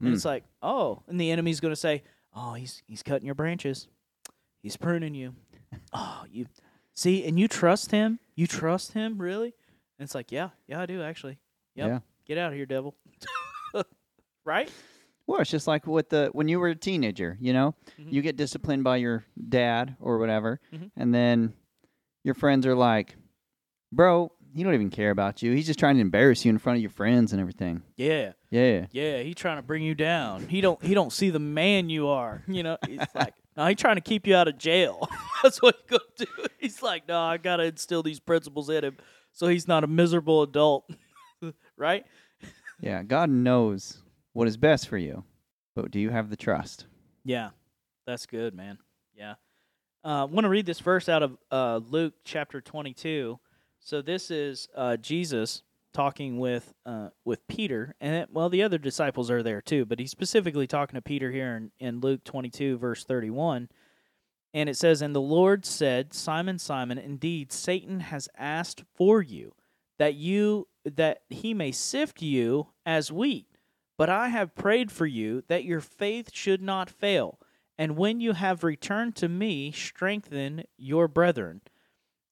And 0.00 0.12
it's 0.12 0.24
like, 0.24 0.42
oh, 0.60 1.04
and 1.06 1.20
the 1.20 1.30
enemy's 1.30 1.60
going 1.60 1.70
to 1.70 1.76
say, 1.76 2.02
oh, 2.34 2.54
he's 2.54 2.82
he's 2.88 3.04
cutting 3.04 3.24
your 3.24 3.36
branches, 3.36 3.86
he's 4.60 4.76
pruning 4.76 5.14
you. 5.14 5.36
Oh, 5.92 6.24
you 6.28 6.46
see, 6.92 7.24
and 7.24 7.38
you 7.38 7.46
trust 7.46 7.92
him. 7.92 8.18
You 8.34 8.48
trust 8.48 8.94
him, 8.94 9.16
really? 9.22 9.54
And 9.98 10.04
it's 10.04 10.16
like, 10.16 10.32
yeah, 10.32 10.48
yeah, 10.66 10.80
I 10.80 10.86
do 10.86 11.02
actually. 11.04 11.38
Yep. 11.76 11.86
Yeah. 11.86 11.98
Get 12.26 12.38
out 12.38 12.50
of 12.50 12.56
here, 12.56 12.66
devil. 12.66 12.96
right? 14.44 14.68
Well, 15.32 15.40
it's 15.40 15.50
just 15.50 15.66
like 15.66 15.86
with 15.86 16.10
the 16.10 16.28
when 16.34 16.46
you 16.46 16.60
were 16.60 16.68
a 16.68 16.74
teenager, 16.76 17.38
you 17.40 17.54
know, 17.54 17.74
Mhm. 17.98 18.12
you 18.12 18.20
get 18.20 18.36
disciplined 18.36 18.84
by 18.84 18.96
your 18.98 19.24
dad 19.48 19.96
or 19.98 20.18
whatever, 20.18 20.60
Mhm. 20.74 20.90
and 20.94 21.14
then 21.14 21.54
your 22.22 22.34
friends 22.34 22.66
are 22.66 22.74
like, 22.74 23.16
"Bro, 23.90 24.32
he 24.54 24.62
don't 24.62 24.74
even 24.74 24.90
care 24.90 25.10
about 25.10 25.42
you. 25.42 25.52
He's 25.52 25.64
just 25.66 25.78
trying 25.78 25.94
to 25.94 26.02
embarrass 26.02 26.44
you 26.44 26.50
in 26.50 26.58
front 26.58 26.76
of 26.76 26.82
your 26.82 26.90
friends 26.90 27.32
and 27.32 27.40
everything." 27.40 27.82
Yeah. 27.96 28.32
Yeah. 28.50 28.88
Yeah, 28.92 29.22
he 29.22 29.32
trying 29.32 29.56
to 29.56 29.62
bring 29.62 29.82
you 29.82 29.94
down. 29.94 30.48
He 30.48 30.60
don't 30.60 30.82
he 30.84 30.92
don't 30.92 31.10
see 31.12 31.30
the 31.30 31.38
man 31.38 31.88
you 31.88 32.08
are. 32.08 32.42
You 32.46 32.62
know, 32.62 32.76
he's 32.86 32.98
like, 33.14 33.32
no, 33.56 33.64
he 33.66 33.74
trying 33.74 33.96
to 33.96 34.02
keep 34.02 34.26
you 34.26 34.36
out 34.36 34.48
of 34.48 34.58
jail. 34.58 35.08
That's 35.42 35.62
what 35.62 35.76
he's 35.76 35.98
gonna 35.98 36.02
do. 36.18 36.26
He's 36.60 36.82
like, 36.82 37.08
no, 37.08 37.18
I 37.18 37.38
gotta 37.38 37.64
instill 37.64 38.02
these 38.02 38.20
principles 38.20 38.68
in 38.68 38.84
him 38.84 38.98
so 39.32 39.46
he's 39.48 39.66
not 39.66 39.82
a 39.82 39.86
miserable 39.86 40.42
adult. 40.42 40.88
right? 41.78 42.04
Yeah, 42.80 43.02
God 43.02 43.30
knows 43.30 44.02
what 44.34 44.46
is 44.48 44.56
best 44.56 44.88
for 44.88 44.96
you, 44.96 45.24
but 45.74 45.90
do 45.90 46.00
you 46.00 46.10
have 46.10 46.30
the 46.30 46.36
trust? 46.36 46.86
Yeah, 47.24 47.50
that's 48.06 48.26
good, 48.26 48.54
man. 48.54 48.78
Yeah. 49.14 49.34
I 50.04 50.22
uh, 50.22 50.26
want 50.26 50.44
to 50.44 50.48
read 50.48 50.66
this 50.66 50.80
verse 50.80 51.08
out 51.08 51.22
of 51.22 51.38
uh, 51.50 51.80
Luke 51.88 52.14
chapter 52.24 52.60
22. 52.60 53.38
So 53.78 54.02
this 54.02 54.30
is 54.30 54.68
uh, 54.76 54.96
Jesus 54.96 55.62
talking 55.92 56.38
with 56.38 56.72
uh, 56.86 57.10
with 57.24 57.46
Peter, 57.46 57.94
and 58.00 58.14
it, 58.14 58.28
well, 58.32 58.48
the 58.48 58.62
other 58.62 58.78
disciples 58.78 59.30
are 59.30 59.42
there 59.42 59.60
too, 59.60 59.84
but 59.84 59.98
he's 59.98 60.10
specifically 60.10 60.66
talking 60.66 60.94
to 60.94 61.02
Peter 61.02 61.30
here 61.30 61.56
in, 61.56 61.70
in 61.78 62.00
Luke 62.00 62.24
22, 62.24 62.78
verse 62.78 63.04
31. 63.04 63.68
And 64.54 64.68
it 64.68 64.76
says, 64.76 65.00
And 65.02 65.14
the 65.14 65.20
Lord 65.20 65.64
said, 65.64 66.12
Simon, 66.12 66.58
Simon, 66.58 66.98
indeed 66.98 67.52
Satan 67.52 68.00
has 68.00 68.28
asked 68.36 68.84
for 68.94 69.22
you, 69.22 69.54
that 69.98 70.14
you 70.14 70.68
that 70.84 71.22
he 71.30 71.54
may 71.54 71.72
sift 71.72 72.22
you 72.22 72.68
as 72.84 73.12
wheat. 73.12 73.46
But 73.96 74.08
I 74.08 74.28
have 74.28 74.54
prayed 74.54 74.90
for 74.90 75.06
you 75.06 75.42
that 75.48 75.64
your 75.64 75.80
faith 75.80 76.30
should 76.32 76.62
not 76.62 76.90
fail. 76.90 77.38
And 77.78 77.96
when 77.96 78.20
you 78.20 78.32
have 78.32 78.64
returned 78.64 79.16
to 79.16 79.28
me, 79.28 79.72
strengthen 79.72 80.64
your 80.76 81.08
brethren. 81.08 81.60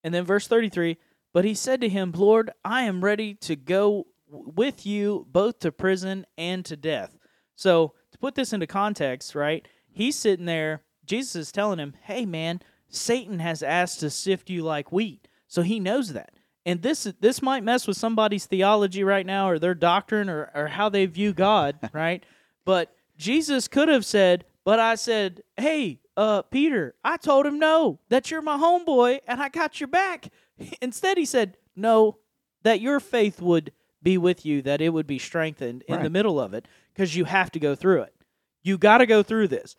And 0.03 0.15
then 0.15 0.25
verse 0.25 0.47
33 0.47 0.97
But 1.33 1.45
he 1.45 1.55
said 1.55 1.81
to 1.81 1.89
him, 1.89 2.13
Lord, 2.13 2.51
I 2.65 2.83
am 2.83 3.05
ready 3.05 3.35
to 3.35 3.57
go 3.57 4.07
with 4.29 4.87
you 4.87 5.27
both 5.31 5.59
to 5.61 5.73
prison 5.73 6.27
and 6.39 6.65
to 6.65 6.77
death. 6.77 7.17
So, 7.57 7.95
to 8.13 8.19
put 8.19 8.35
this 8.35 8.53
into 8.53 8.67
context, 8.67 9.35
right? 9.35 9.67
He's 9.91 10.17
sitting 10.17 10.47
there, 10.47 10.83
Jesus 11.05 11.37
is 11.37 11.53
telling 11.53 11.79
him, 11.79 11.95
Hey, 12.03 12.25
man, 12.25 12.61
Satan 12.89 13.39
has 13.39 13.63
asked 13.63 14.01
to 14.01 14.11
sift 14.11 14.51
you 14.51 14.63
like 14.63 14.93
wheat. 14.93 15.29
So 15.47 15.63
he 15.63 15.81
knows 15.81 16.13
that. 16.13 16.33
And 16.67 16.83
this 16.83 17.05
this 17.21 17.41
might 17.41 17.65
mess 17.65 17.87
with 17.87 17.97
somebody's 17.97 18.47
theology 18.47 19.03
right 19.03 19.25
now 19.25 19.49
or 19.49 19.59
their 19.59 19.75
doctrine 19.75 20.29
or, 20.29 20.51
or 20.55 20.69
how 20.69 20.89
they 20.89 21.07
view 21.07 21.33
God, 21.33 21.79
right? 21.93 22.25
But 22.65 22.95
Jesus 23.17 23.69
could 23.69 23.89
have 23.89 24.05
said, 24.05 24.45
But 24.65 24.79
I 24.79 24.95
said, 24.95 25.43
Hey, 25.57 26.01
uh, 26.17 26.43
Peter, 26.43 26.95
I 27.03 27.17
told 27.17 27.47
him 27.47 27.59
no, 27.59 27.99
that 28.09 28.31
you're 28.31 28.43
my 28.43 28.59
homeboy 28.59 29.21
and 29.27 29.41
I 29.41 29.49
got 29.49 29.81
your 29.81 29.89
back. 29.89 30.29
Instead, 30.83 31.17
he 31.17 31.25
said, 31.25 31.57
No, 31.75 32.19
that 32.63 32.81
your 32.81 33.01
faith 33.01 33.41
would 33.41 33.73
be 34.03 34.19
with 34.19 34.45
you, 34.45 34.63
that 34.63 34.81
it 34.81 34.91
would 34.91 35.07
be 35.07 35.19
strengthened 35.19 35.85
in 35.87 36.03
the 36.03 36.11
middle 36.11 36.41
of 36.41 36.55
it, 36.55 36.67
because 36.93 37.15
you 37.15 37.27
have 37.27 37.51
to 37.53 37.59
go 37.59 37.75
through 37.75 38.03
it. 38.03 38.15
You 38.63 38.79
got 38.79 38.99
to 38.99 39.07
go 39.07 39.23
through 39.23 39.49
this. 39.49 39.77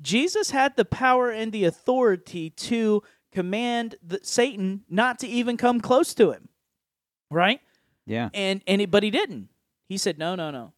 Jesus 0.00 0.50
had 0.50 0.76
the 0.76 0.84
power 0.84 1.30
and 1.30 1.52
the 1.52 1.64
authority 1.64 2.50
to 2.50 3.02
command 3.32 3.96
the, 4.02 4.20
Satan 4.22 4.84
not 4.88 5.18
to 5.20 5.26
even 5.26 5.56
come 5.56 5.80
close 5.80 6.14
to 6.14 6.30
him, 6.32 6.48
right? 7.30 7.60
Yeah. 8.06 8.28
And 8.34 8.62
and 8.66 8.80
he, 8.80 8.86
but 8.86 9.02
he 9.02 9.10
didn't. 9.10 9.48
He 9.88 9.96
said, 9.96 10.18
"No, 10.18 10.34
no, 10.34 10.50
no. 10.50 10.72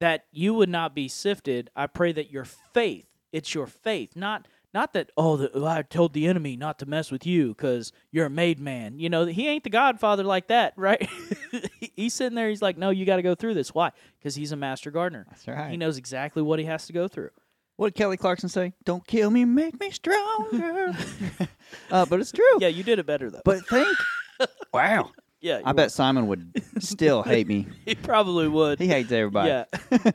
That 0.00 0.26
you 0.32 0.54
would 0.54 0.68
not 0.68 0.94
be 0.94 1.08
sifted. 1.08 1.70
I 1.74 1.86
pray 1.86 2.12
that 2.12 2.30
your 2.30 2.44
faith, 2.44 3.06
it's 3.32 3.54
your 3.54 3.66
faith, 3.66 4.16
not 4.16 4.46
not 4.74 4.92
that 4.94 5.12
oh, 5.16 5.36
the, 5.36 5.50
oh, 5.54 5.64
I 5.64 5.82
told 5.82 6.12
the 6.12 6.26
enemy 6.26 6.56
not 6.56 6.80
to 6.80 6.86
mess 6.86 7.12
with 7.12 7.24
you 7.24 7.48
because 7.48 7.92
you're 8.10 8.26
a 8.26 8.30
made 8.30 8.58
man. 8.58 8.98
You 8.98 9.08
know, 9.08 9.24
he 9.24 9.46
ain't 9.46 9.62
the 9.62 9.70
Godfather 9.70 10.24
like 10.24 10.48
that, 10.48 10.74
right? 10.76 11.08
He's 11.94 12.12
sitting 12.12 12.34
there. 12.34 12.48
He's 12.48 12.60
like, 12.60 12.76
no, 12.76 12.90
you 12.90 13.06
got 13.06 13.16
to 13.16 13.22
go 13.22 13.36
through 13.36 13.54
this. 13.54 13.72
Why? 13.72 13.92
Because 14.18 14.34
he's 14.34 14.50
a 14.50 14.56
master 14.56 14.90
gardener. 14.90 15.26
That's 15.30 15.46
right. 15.46 15.70
He 15.70 15.76
knows 15.76 15.96
exactly 15.96 16.42
what 16.42 16.58
he 16.58 16.64
has 16.64 16.86
to 16.88 16.92
go 16.92 17.06
through. 17.06 17.30
What 17.76 17.88
did 17.88 17.98
Kelly 17.98 18.16
Clarkson 18.16 18.48
say? 18.48 18.72
Don't 18.84 19.04
kill 19.06 19.30
me, 19.30 19.44
make 19.44 19.78
me 19.80 19.90
stronger. 19.90 20.94
uh, 21.90 22.06
but 22.06 22.20
it's 22.20 22.30
true. 22.30 22.58
Yeah, 22.60 22.68
you 22.68 22.84
did 22.84 22.98
it 22.98 23.06
better 23.06 23.30
though. 23.30 23.42
But 23.44 23.66
think, 23.66 23.88
wow. 24.72 25.10
yeah, 25.40 25.60
I 25.64 25.72
bet 25.72 25.90
Simon 25.90 26.28
would 26.28 26.52
still 26.78 27.22
hate 27.24 27.48
me. 27.48 27.66
he 27.84 27.96
probably 27.96 28.46
would. 28.46 28.78
He 28.78 28.86
hates 28.86 29.10
everybody. 29.10 29.48
yeah, 29.48 30.12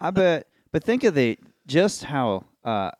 I 0.00 0.10
bet. 0.10 0.46
But 0.70 0.84
think 0.84 1.02
of 1.02 1.14
the 1.14 1.38
just 1.66 2.04
how 2.04 2.44
uh, 2.64 2.92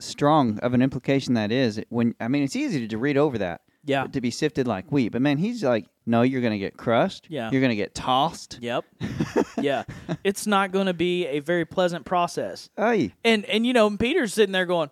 strong 0.00 0.58
of 0.60 0.74
an 0.74 0.82
implication 0.82 1.34
that 1.34 1.50
is. 1.50 1.80
When 1.88 2.14
I 2.20 2.28
mean, 2.28 2.42
it's 2.42 2.56
easy 2.56 2.80
to, 2.80 2.88
to 2.88 2.98
read 2.98 3.16
over 3.16 3.38
that. 3.38 3.62
Yeah, 3.84 4.06
To 4.06 4.20
be 4.20 4.30
sifted 4.30 4.66
like 4.66 4.90
wheat, 4.90 5.10
but 5.10 5.22
man, 5.22 5.38
he's 5.38 5.64
like, 5.64 5.86
no, 6.04 6.22
you're 6.22 6.40
gonna 6.40 6.58
get 6.58 6.76
crushed. 6.76 7.26
Yeah. 7.30 7.50
You're 7.50 7.60
gonna 7.60 7.76
get 7.76 7.94
tossed. 7.94 8.58
Yep. 8.60 8.84
yeah. 9.58 9.84
It's 10.24 10.46
not 10.46 10.72
going 10.72 10.86
to 10.86 10.94
be 10.94 11.26
a 11.26 11.40
very 11.40 11.64
pleasant 11.64 12.04
process. 12.04 12.70
Hey. 12.76 13.14
And 13.24 13.44
and 13.46 13.66
you 13.66 13.72
know, 13.72 13.94
Peter's 13.96 14.34
sitting 14.34 14.52
there 14.52 14.66
going, 14.66 14.90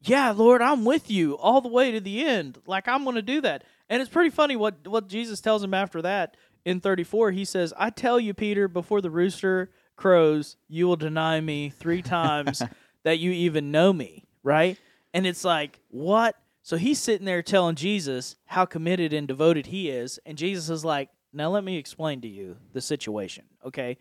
"Yeah, 0.00 0.32
Lord, 0.32 0.62
I'm 0.62 0.84
with 0.84 1.10
you 1.10 1.36
all 1.38 1.60
the 1.60 1.68
way 1.68 1.92
to 1.92 2.00
the 2.00 2.24
end. 2.24 2.58
Like 2.66 2.88
I'm 2.88 3.04
going 3.04 3.16
to 3.16 3.22
do 3.22 3.40
that." 3.42 3.64
And 3.88 4.00
it's 4.00 4.10
pretty 4.10 4.30
funny 4.30 4.56
what 4.56 4.86
what 4.86 5.08
Jesus 5.08 5.40
tells 5.40 5.62
him 5.62 5.74
after 5.74 6.02
that 6.02 6.36
in 6.64 6.80
34. 6.80 7.30
He 7.30 7.44
says, 7.44 7.72
"I 7.76 7.90
tell 7.90 8.18
you, 8.18 8.34
Peter, 8.34 8.68
before 8.68 9.00
the 9.00 9.10
rooster 9.10 9.70
crows, 9.96 10.56
you 10.68 10.86
will 10.86 10.96
deny 10.96 11.40
me 11.40 11.70
three 11.70 12.02
times 12.02 12.62
that 13.04 13.18
you 13.18 13.30
even 13.30 13.70
know 13.70 13.92
me, 13.92 14.24
right? 14.42 14.78
And 15.14 15.26
it's 15.26 15.44
like, 15.44 15.80
what? 15.88 16.36
So 16.66 16.76
he's 16.76 16.98
sitting 16.98 17.26
there 17.26 17.42
telling 17.42 17.76
Jesus 17.76 18.34
how 18.44 18.64
committed 18.64 19.12
and 19.12 19.28
devoted 19.28 19.66
he 19.66 19.88
is, 19.88 20.18
and 20.26 20.36
Jesus 20.36 20.68
is 20.68 20.84
like, 20.84 21.10
now 21.32 21.48
let 21.48 21.62
me 21.62 21.76
explain 21.76 22.22
to 22.22 22.28
you 22.28 22.56
the 22.72 22.80
situation, 22.80 23.44
okay? 23.64 23.98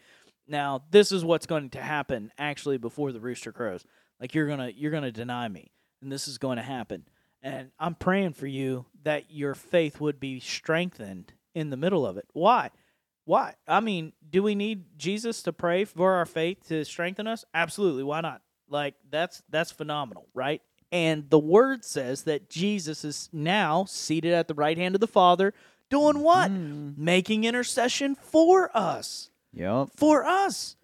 Now, 0.48 0.82
this 0.90 1.12
is 1.12 1.24
what's 1.24 1.46
going 1.46 1.70
to 1.70 1.80
happen 1.80 2.32
actually 2.40 2.80
before 2.80 3.12
the 3.12 3.20
rooster 3.20 3.52
crows. 3.52 3.86
Like 4.20 4.34
you're 4.34 4.48
to 4.58 4.74
you're 4.76 4.90
to 4.90 5.12
deny 5.12 5.48
me, 5.48 5.74
and 6.02 6.12
this 6.12 6.28
is 6.28 6.40
going 6.40 6.58
to 6.58 6.64
happen. 6.64 7.04
And 7.44 7.70
I'm 7.78 7.94
praying 7.94 8.34
for 8.34 8.48
you 8.48 8.88
that 9.04 9.30
your 9.30 9.54
faith 9.54 10.02
would 10.02 10.20
be 10.20 10.40
strengthened 10.40 11.34
in 11.54 11.70
the 11.70 11.78
middle 11.78 12.04
of 12.04 12.18
it. 12.18 12.26
Why? 12.34 12.72
Why? 13.26 13.54
I 13.68 13.80
mean, 13.80 14.12
do 14.28 14.42
we 14.42 14.56
need 14.56 14.86
Jesus 14.98 15.44
to 15.44 15.54
pray 15.54 15.86
for 15.86 16.14
our 16.14 16.26
faith 16.26 16.68
to 16.70 16.84
strengthen 16.84 17.28
us? 17.28 17.46
Absolutely. 17.54 18.02
Why 18.02 18.22
not? 18.22 18.42
Like 18.68 18.96
that's 19.08 19.44
that's 19.50 19.70
phenomenal, 19.70 20.28
right? 20.34 20.64
And 20.96 21.30
the 21.30 21.38
word 21.38 21.84
says 21.84 22.24
that 22.24 22.50
Jesus 22.50 23.04
is 23.04 23.28
now 23.34 23.84
seated 23.84 24.32
at 24.32 24.48
the 24.48 24.54
right 24.54 24.78
hand 24.78 24.96
of 24.96 25.02
the 25.02 25.08
Father, 25.08 25.54
doing 25.90 26.20
what? 26.20 26.50
Mm. 26.50 26.98
Making 26.98 27.44
intercession 27.44 28.16
for 28.16 28.72
us. 28.74 29.30
Yep. 29.52 29.90
For 29.98 30.24
us. 30.24 30.78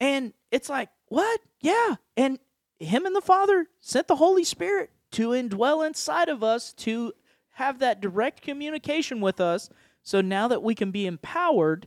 And 0.00 0.32
it's 0.50 0.68
like, 0.68 0.88
what? 1.06 1.38
Yeah. 1.60 1.94
And 2.16 2.40
him 2.80 3.06
and 3.06 3.14
the 3.14 3.20
Father 3.20 3.68
sent 3.78 4.08
the 4.08 4.16
Holy 4.16 4.42
Spirit 4.42 4.90
to 5.12 5.28
indwell 5.28 5.86
inside 5.86 6.28
of 6.28 6.42
us 6.42 6.72
to 6.72 7.12
have 7.50 7.78
that 7.78 8.00
direct 8.00 8.42
communication 8.42 9.20
with 9.20 9.40
us. 9.40 9.70
So 10.02 10.20
now 10.20 10.48
that 10.48 10.64
we 10.64 10.74
can 10.74 10.90
be 10.90 11.06
empowered 11.06 11.86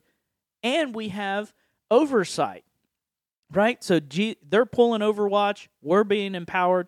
and 0.63 0.95
we 0.95 1.09
have 1.09 1.53
oversight, 1.91 2.63
right? 3.51 3.83
So 3.83 3.99
G- 3.99 4.37
they're 4.47 4.65
pulling 4.65 5.01
Overwatch, 5.01 5.67
we're 5.81 6.05
being 6.05 6.35
empowered. 6.35 6.87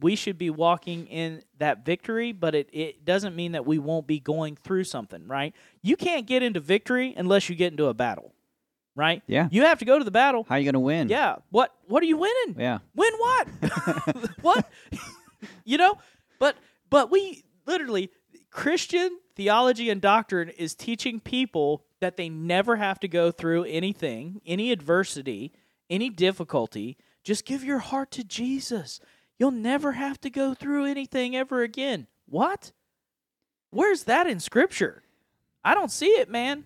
We 0.00 0.16
should 0.16 0.38
be 0.38 0.50
walking 0.50 1.06
in 1.06 1.42
that 1.58 1.84
victory, 1.84 2.32
but 2.32 2.54
it, 2.54 2.68
it 2.72 3.04
doesn't 3.04 3.36
mean 3.36 3.52
that 3.52 3.66
we 3.66 3.78
won't 3.78 4.06
be 4.06 4.18
going 4.18 4.56
through 4.56 4.84
something, 4.84 5.26
right? 5.26 5.54
You 5.82 5.96
can't 5.96 6.26
get 6.26 6.42
into 6.42 6.60
victory 6.60 7.14
unless 7.16 7.48
you 7.48 7.54
get 7.54 7.72
into 7.72 7.86
a 7.86 7.94
battle, 7.94 8.34
right? 8.94 9.22
Yeah. 9.26 9.48
You 9.50 9.62
have 9.62 9.78
to 9.80 9.84
go 9.84 9.98
to 9.98 10.04
the 10.04 10.10
battle. 10.10 10.44
How 10.48 10.54
are 10.54 10.58
you 10.58 10.64
gonna 10.64 10.80
win? 10.80 11.08
Yeah. 11.08 11.36
What 11.50 11.74
what 11.86 12.02
are 12.02 12.06
you 12.06 12.16
winning? 12.16 12.56
Yeah. 12.58 12.78
Win 12.94 13.12
what? 13.18 13.48
what? 14.40 14.70
you 15.64 15.78
know? 15.78 15.98
But 16.38 16.56
but 16.88 17.10
we 17.10 17.44
literally 17.66 18.10
Christian 18.50 19.18
theology 19.36 19.90
and 19.90 20.00
doctrine 20.00 20.48
is 20.50 20.74
teaching 20.74 21.20
people 21.20 21.84
that 22.00 22.16
they 22.16 22.28
never 22.28 22.76
have 22.76 22.98
to 23.00 23.08
go 23.08 23.30
through 23.30 23.64
anything, 23.64 24.40
any 24.46 24.72
adversity, 24.72 25.52
any 25.88 26.08
difficulty. 26.08 26.96
Just 27.22 27.44
give 27.44 27.62
your 27.62 27.78
heart 27.78 28.10
to 28.12 28.24
Jesus. 28.24 29.00
You'll 29.40 29.50
never 29.50 29.92
have 29.92 30.20
to 30.20 30.30
go 30.30 30.54
through 30.54 30.84
anything 30.84 31.34
ever 31.34 31.62
again. 31.62 32.06
What? 32.26 32.72
Where's 33.70 34.04
that 34.04 34.26
in 34.28 34.38
scripture? 34.38 35.02
I 35.64 35.74
don't 35.74 35.90
see 35.90 36.06
it, 36.08 36.28
man. 36.30 36.64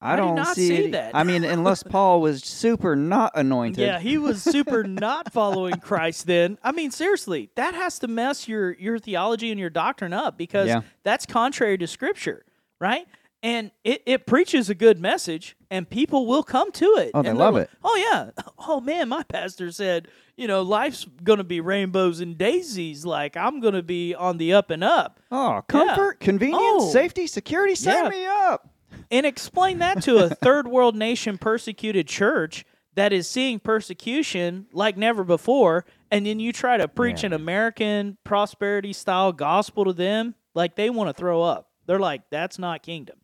I 0.00 0.12
I 0.12 0.16
do 0.16 0.22
don't 0.22 0.44
see, 0.54 0.68
see 0.68 0.84
it. 0.84 0.92
that. 0.92 1.14
I 1.14 1.24
mean, 1.24 1.44
unless 1.44 1.82
Paul 1.88 2.20
was 2.20 2.44
super 2.44 2.94
not 2.94 3.32
anointed. 3.34 3.78
Yeah, 3.84 3.98
he 3.98 4.16
was 4.18 4.42
super 4.42 4.84
not 4.84 5.32
following 5.32 5.80
Christ 5.80 6.26
then. 6.26 6.56
I 6.62 6.72
mean, 6.72 6.90
seriously, 6.90 7.50
that 7.56 7.74
has 7.74 7.98
to 8.00 8.08
mess 8.08 8.46
your 8.46 8.72
your 8.74 8.98
theology 8.98 9.50
and 9.50 9.58
your 9.58 9.70
doctrine 9.70 10.12
up 10.12 10.36
because 10.38 10.68
Yeah. 10.68 10.82
that's 11.02 11.26
contrary 11.26 11.78
to 11.78 11.86
scripture, 11.86 12.44
right? 12.80 13.06
And 13.44 13.70
it, 13.84 14.02
it 14.06 14.26
preaches 14.26 14.70
a 14.70 14.74
good 14.74 14.98
message 14.98 15.54
and 15.70 15.88
people 15.88 16.26
will 16.26 16.42
come 16.42 16.72
to 16.72 16.86
it. 16.98 17.10
Oh, 17.12 17.22
they 17.22 17.32
love 17.34 17.54
like, 17.54 17.64
it. 17.64 17.70
Oh 17.84 17.96
yeah. 18.10 18.30
Oh 18.66 18.80
man, 18.80 19.10
my 19.10 19.22
pastor 19.24 19.70
said, 19.70 20.08
you 20.38 20.48
know, 20.48 20.62
life's 20.62 21.04
gonna 21.22 21.44
be 21.44 21.60
rainbows 21.60 22.20
and 22.20 22.38
daisies. 22.38 23.04
Like 23.04 23.36
I'm 23.36 23.60
gonna 23.60 23.82
be 23.82 24.14
on 24.14 24.38
the 24.38 24.54
up 24.54 24.70
and 24.70 24.82
up. 24.82 25.20
Oh, 25.30 25.60
comfort, 25.68 26.20
convenience, 26.20 26.62
Oh. 26.84 26.90
safety, 26.90 27.26
security. 27.26 27.74
Sign 27.74 28.04
Yeah. 28.04 28.08
me 28.08 28.24
up. 28.26 28.70
And 29.10 29.26
explain 29.26 29.78
that 29.80 30.02
to 30.04 30.24
a 30.24 30.30
third 30.30 30.66
world 30.66 30.96
nation 30.96 31.36
persecuted 31.36 32.08
church 32.08 32.64
that 32.94 33.12
is 33.12 33.28
seeing 33.28 33.58
persecution 33.60 34.66
like 34.72 34.96
never 34.96 35.22
before, 35.24 35.84
and 36.10 36.24
then 36.24 36.40
you 36.40 36.52
try 36.52 36.78
to 36.78 36.88
preach 36.88 37.22
Yeah. 37.22 37.26
an 37.26 37.32
American 37.34 38.16
prosperity 38.24 38.94
style 38.94 39.32
gospel 39.32 39.84
to 39.84 39.92
them, 39.92 40.34
like 40.54 40.76
they 40.76 40.88
want 40.88 41.10
to 41.10 41.14
throw 41.14 41.42
up. 41.42 41.68
They're 41.86 41.98
like, 41.98 42.22
that's 42.30 42.58
not 42.58 42.82
kingdom, 42.82 43.16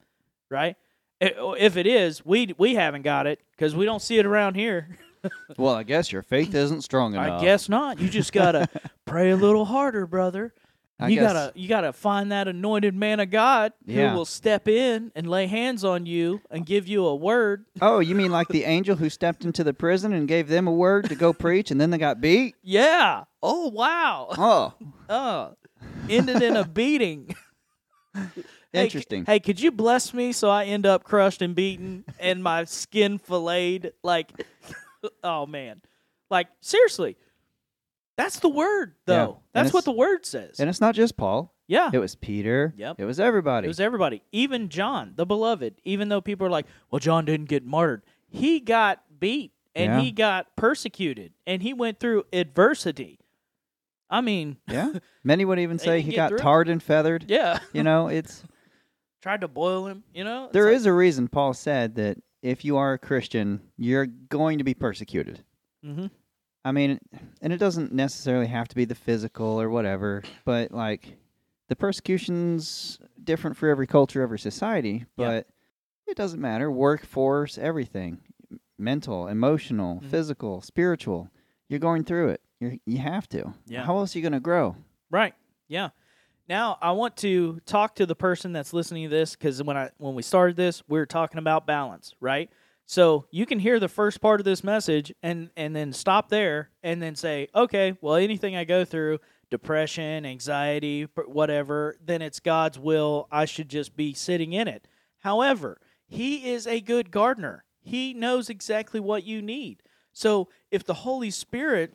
right? 0.51 0.77
Oh, 1.39 1.53
if 1.53 1.77
it 1.77 1.87
is, 1.87 2.25
we 2.25 2.55
we 2.59 2.75
haven't 2.75 3.03
got 3.03 3.27
it 3.27 3.41
because 3.53 3.75
we 3.75 3.85
don't 3.85 4.01
see 4.03 4.19
it 4.19 4.27
around 4.27 4.55
here. 4.57 4.99
Well, 5.59 5.75
I 5.75 5.83
guess 5.83 6.11
your 6.11 6.23
faith 6.23 6.55
isn't 6.55 6.81
strong 6.81 7.13
enough. 7.13 7.43
I 7.43 7.45
guess 7.45 7.69
not. 7.69 8.01
You 8.01 8.09
just 8.09 8.33
gotta 8.33 8.71
pray 9.05 9.29
a 9.33 9.37
little 9.37 9.67
harder, 9.67 10.07
brother. 10.07 10.55
I 10.99 11.09
you 11.09 11.17
guess- 11.21 11.31
gotta 11.35 11.53
you 11.55 11.69
gotta 11.69 11.93
find 11.93 12.33
that 12.33 12.49
anointed 12.49 12.95
man 12.95 13.21
of 13.21 13.29
God 13.29 13.75
Yeah. 13.85 14.09
who 14.13 14.17
will 14.17 14.25
step 14.25 14.67
in 14.67 15.13
and 15.15 15.29
lay 15.29 15.47
hands 15.47 15.85
on 15.85 16.07
you 16.07 16.41
and 16.51 16.65
give 16.65 16.89
you 16.89 17.05
a 17.05 17.15
word. 17.15 17.67
Oh, 17.83 17.99
you 17.99 18.15
mean 18.15 18.31
like 18.31 18.49
the 18.49 18.65
angel 18.65 18.97
who 18.97 19.11
stepped 19.11 19.45
into 19.45 19.63
the 19.63 19.75
prison 19.75 20.15
and 20.15 20.27
gave 20.27 20.49
them 20.49 20.67
a 20.67 20.73
word 20.73 21.07
to 21.11 21.15
go 21.15 21.35
preach, 21.35 21.71
and 21.71 21.79
then 21.79 21.91
they 21.91 21.99
got 21.99 22.23
beat? 22.23 22.55
Yeah. 22.63 23.25
Oh 23.43 23.69
wow. 23.69 24.29
Oh, 24.39 24.73
Oh, 25.11 25.55
ended 26.09 26.41
in 26.41 26.57
a 26.57 26.65
beating. 26.67 27.35
Hey, 28.73 28.85
interesting. 28.85 29.25
Hey, 29.25 29.41
could 29.41 29.61
you 29.61 29.71
bless 29.73 30.15
me 30.15 30.33
so 30.33 30.49
I 30.49 30.65
end 30.65 30.87
up 30.87 31.03
crushed 31.05 31.43
and 31.43 31.55
beaten 31.55 32.05
and 32.19 32.43
my 32.43 32.65
skin 32.65 33.19
filleted? 33.19 33.95
Like, 34.03 34.31
oh 35.25 35.47
man, 35.47 35.81
like 36.31 36.47
seriously, 36.61 37.17
that's 38.17 38.39
the 38.41 38.49
word 38.49 38.95
though. 39.07 39.41
and 39.55 39.65
That's 39.65 39.73
what 39.75 39.85
the 39.85 39.93
word 39.93 40.25
says. 40.27 40.61
And 40.61 40.69
it's 40.71 40.81
not 40.81 40.95
just 40.95 41.17
Paul. 41.17 41.53
yeah, 41.67 41.91
It 41.93 41.99
was 41.99 42.15
Peter. 42.15 42.73
Yep. 42.77 42.97
It 43.01 43.05
was 43.05 43.19
everybody. 43.19 43.65
It 43.67 43.69
was 43.69 43.81
everybody, 43.81 44.23
even 44.33 44.69
John, 44.69 45.15
the 45.17 45.27
beloved. 45.27 45.75
Even 45.85 46.09
though 46.09 46.21
people 46.21 46.47
are 46.47 46.51
like, 46.51 46.67
"Well, 46.91 47.01
John 47.01 47.25
didn't 47.25 47.49
get 47.49 47.65
martyred," 47.65 48.03
he 48.29 48.61
got 48.61 49.03
beat 49.19 49.53
and 49.75 49.95
Yeah. 49.95 50.01
he 50.01 50.13
got 50.13 50.55
persecuted 50.57 51.33
and 51.47 51.63
he 51.63 51.73
went 51.73 51.99
through 51.99 52.25
adversity. 52.33 53.19
I 54.09 54.21
mean, 54.21 54.57
yeah. 54.69 54.93
Many 55.25 55.45
would 55.45 55.59
even 55.61 55.79
say 55.79 56.01
he 56.01 56.15
got 56.17 56.29
through 56.31 56.39
tarred 56.39 56.69
and 56.69 56.83
feathered. 56.83 57.27
yeah, 57.29 57.61
You 57.73 57.83
know, 57.85 58.09
it's 58.09 58.43
tried 59.21 59.41
to 59.43 59.49
boil 59.49 59.87
him. 59.87 60.03
You 60.15 60.25
know, 60.25 60.45
It's 60.45 60.53
there 60.53 60.67
like- 60.67 60.77
is 60.77 60.87
a 60.87 60.93
reason 60.93 61.29
Paul 61.29 61.55
said 61.55 61.95
that 61.97 62.19
if 62.43 62.65
you 62.65 62.77
are 62.77 62.95
a 62.95 62.99
Christian, 62.99 63.61
you're 63.77 64.07
going 64.07 64.59
to 64.59 64.65
be 64.65 64.75
persecuted. 64.75 65.45
Mhm. 65.85 66.11
I 66.65 66.73
mean, 66.73 66.99
and 67.41 67.53
it 67.53 67.59
doesn't 67.59 67.93
necessarily 67.93 68.47
have 68.47 68.69
to 68.69 68.77
be 68.77 68.85
the 68.85 68.95
physical 68.95 69.61
or 69.61 69.71
whatever, 69.71 70.23
but 70.45 70.73
like 70.73 71.17
the 71.69 71.77
persecution's 71.77 72.99
different 73.23 73.57
for 73.57 73.69
every 73.69 73.87
culture, 73.87 74.23
every 74.23 74.39
society, 74.39 75.07
Yeah. 75.17 75.27
but 75.29 75.47
it 76.07 76.17
doesn't 76.17 76.41
matter. 76.41 76.71
Workforce, 76.71 77.57
everything, 77.57 78.21
mental, 78.79 79.27
emotional, 79.29 80.01
Mhm. 80.01 80.11
physical, 80.11 80.61
spiritual. 80.61 81.31
You're 81.69 81.79
going 81.81 82.05
through 82.05 82.31
it. 82.31 82.43
You 82.59 82.79
you 82.85 82.99
have 82.99 83.29
to. 83.31 83.55
Yeah. 83.67 83.85
How 83.85 83.97
else 83.99 84.15
are 84.15 84.19
you 84.19 84.23
going 84.23 84.33
to 84.33 84.41
grow? 84.41 84.77
Right. 85.11 85.35
Yeah. 85.69 85.91
Now 86.51 86.79
I 86.83 86.91
want 86.91 87.17
to 87.19 87.61
talk 87.65 87.95
to 87.95 88.07
the 88.07 88.17
person 88.17 88.53
that's 88.53 88.73
listening 88.73 89.05
to 89.05 89.09
this 89.09 89.37
because 89.37 89.63
when 89.63 89.77
I 89.77 89.91
when 89.99 90.17
we 90.17 90.23
started 90.23 90.57
this, 90.57 90.83
we 90.89 90.99
were 90.99 91.07
talking 91.07 91.39
about 91.39 91.65
balance, 91.65 92.13
right? 92.19 92.51
So 92.87 93.27
you 93.31 93.47
can 93.47 93.61
hear 93.61 93.79
the 93.79 93.87
first 93.87 94.21
part 94.21 94.41
of 94.41 94.45
this 94.45 94.65
message 94.65 95.15
and 95.23 95.51
and 95.57 95.77
then 95.77 95.93
stop 95.93 96.29
there 96.29 96.71
and 96.83 97.01
then 97.01 97.15
say, 97.15 97.47
okay, 97.55 97.97
well, 98.01 98.17
anything 98.17 98.57
I 98.57 98.65
go 98.65 98.85
through, 98.85 99.21
depression, 99.49 100.27
anxiety, 100.27 101.07
whatever, 101.25 101.97
then 102.05 102.21
it's 102.21 102.41
God's 102.41 102.81
will. 102.81 103.29
I 103.31 103.45
should 103.45 103.69
just 103.69 103.95
be 103.95 104.13
sitting 104.13 104.53
in 104.53 104.67
it. 104.67 104.89
However, 105.21 105.81
He 106.09 106.51
is 106.51 106.67
a 106.67 106.81
good 106.81 107.13
gardener. 107.13 107.65
He 107.81 108.13
knows 108.13 108.51
exactly 108.51 108.99
what 108.99 109.23
you 109.23 109.41
need. 109.41 109.85
So 110.13 110.49
if 110.73 110.83
the 110.83 110.95
Holy 110.95 111.31
Spirit 111.31 111.95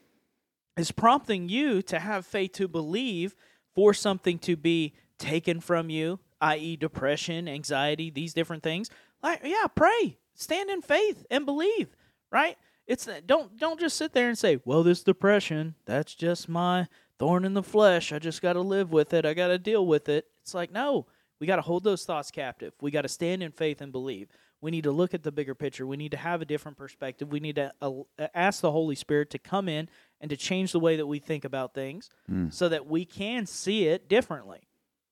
is 0.78 0.94
prompting 0.94 1.50
you 1.50 1.82
to 1.82 2.00
have 2.00 2.26
faith 2.26 2.54
to 2.54 2.70
believe 2.70 3.36
for 3.76 3.94
something 3.94 4.40
to 4.40 4.56
be 4.56 4.94
taken 5.18 5.60
from 5.60 5.90
you, 5.90 6.20
i.e., 6.42 6.76
depression, 6.76 7.48
anxiety, 7.48 8.10
these 8.10 8.34
different 8.34 8.64
things. 8.64 8.90
Like, 9.22 9.42
yeah, 9.44 9.68
pray, 9.74 10.18
stand 10.34 10.70
in 10.70 10.82
faith, 10.82 11.26
and 11.30 11.46
believe. 11.46 11.90
Right? 12.32 12.58
It's 12.88 13.08
don't 13.26 13.58
don't 13.58 13.80
just 13.80 13.98
sit 13.98 14.14
there 14.14 14.28
and 14.28 14.38
say, 14.38 14.60
"Well, 14.66 14.84
this 14.84 15.04
depression, 15.04 15.76
that's 15.86 16.14
just 16.14 16.48
my 16.48 16.88
thorn 17.18 17.46
in 17.46 17.54
the 17.54 17.64
flesh. 17.64 18.12
I 18.12 18.20
just 18.20 18.42
got 18.42 18.54
to 18.54 18.62
live 18.62 18.92
with 18.92 19.14
it. 19.14 19.26
I 19.26 19.34
got 19.34 19.48
to 19.48 19.58
deal 19.58 19.86
with 19.86 20.10
it." 20.10 20.26
It's 20.42 20.54
like, 20.54 20.72
no, 20.72 21.08
we 21.40 21.48
got 21.48 21.56
to 21.56 21.62
hold 21.64 21.84
those 21.84 22.06
thoughts 22.06 22.30
captive. 22.32 22.74
We 22.82 22.92
got 22.92 23.02
to 23.02 23.08
stand 23.08 23.42
in 23.42 23.52
faith 23.52 23.82
and 23.82 23.92
believe. 23.92 24.30
We 24.66 24.72
need 24.72 24.86
to 24.86 24.92
look 24.92 25.14
at 25.14 25.22
the 25.22 25.32
bigger 25.32 25.54
picture. 25.54 25.86
We 25.86 25.96
need 25.96 26.10
to 26.10 26.18
have 26.18 26.42
a 26.42 26.46
different 26.46 26.76
perspective. 26.76 27.32
We 27.32 27.40
need 27.40 27.58
to 27.58 27.72
uh, 27.84 27.92
ask 28.34 28.62
the 28.62 28.72
Holy 28.72 28.96
Spirit 28.96 29.30
to 29.30 29.38
come 29.38 29.70
in 29.70 29.88
and 30.20 30.32
to 30.32 30.36
change 30.36 30.72
the 30.72 30.80
way 30.80 30.96
that 30.96 31.06
we 31.06 31.20
think 31.20 31.46
about 31.46 31.76
things 31.76 32.10
Mm. 32.28 32.52
so 32.52 32.68
that 32.70 32.88
we 32.88 33.06
can 33.06 33.46
see 33.46 33.86
it 33.86 34.10
differently. 34.10 34.62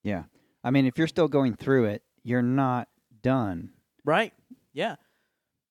Yeah. 0.02 0.24
I 0.64 0.72
mean, 0.72 0.86
if 0.86 0.98
you're 0.98 1.06
still 1.06 1.28
going 1.28 1.54
through 1.54 1.84
it, 1.84 2.02
you're 2.24 2.42
not 2.42 2.88
done. 3.22 3.70
Right? 4.04 4.32
Yeah. 4.72 4.96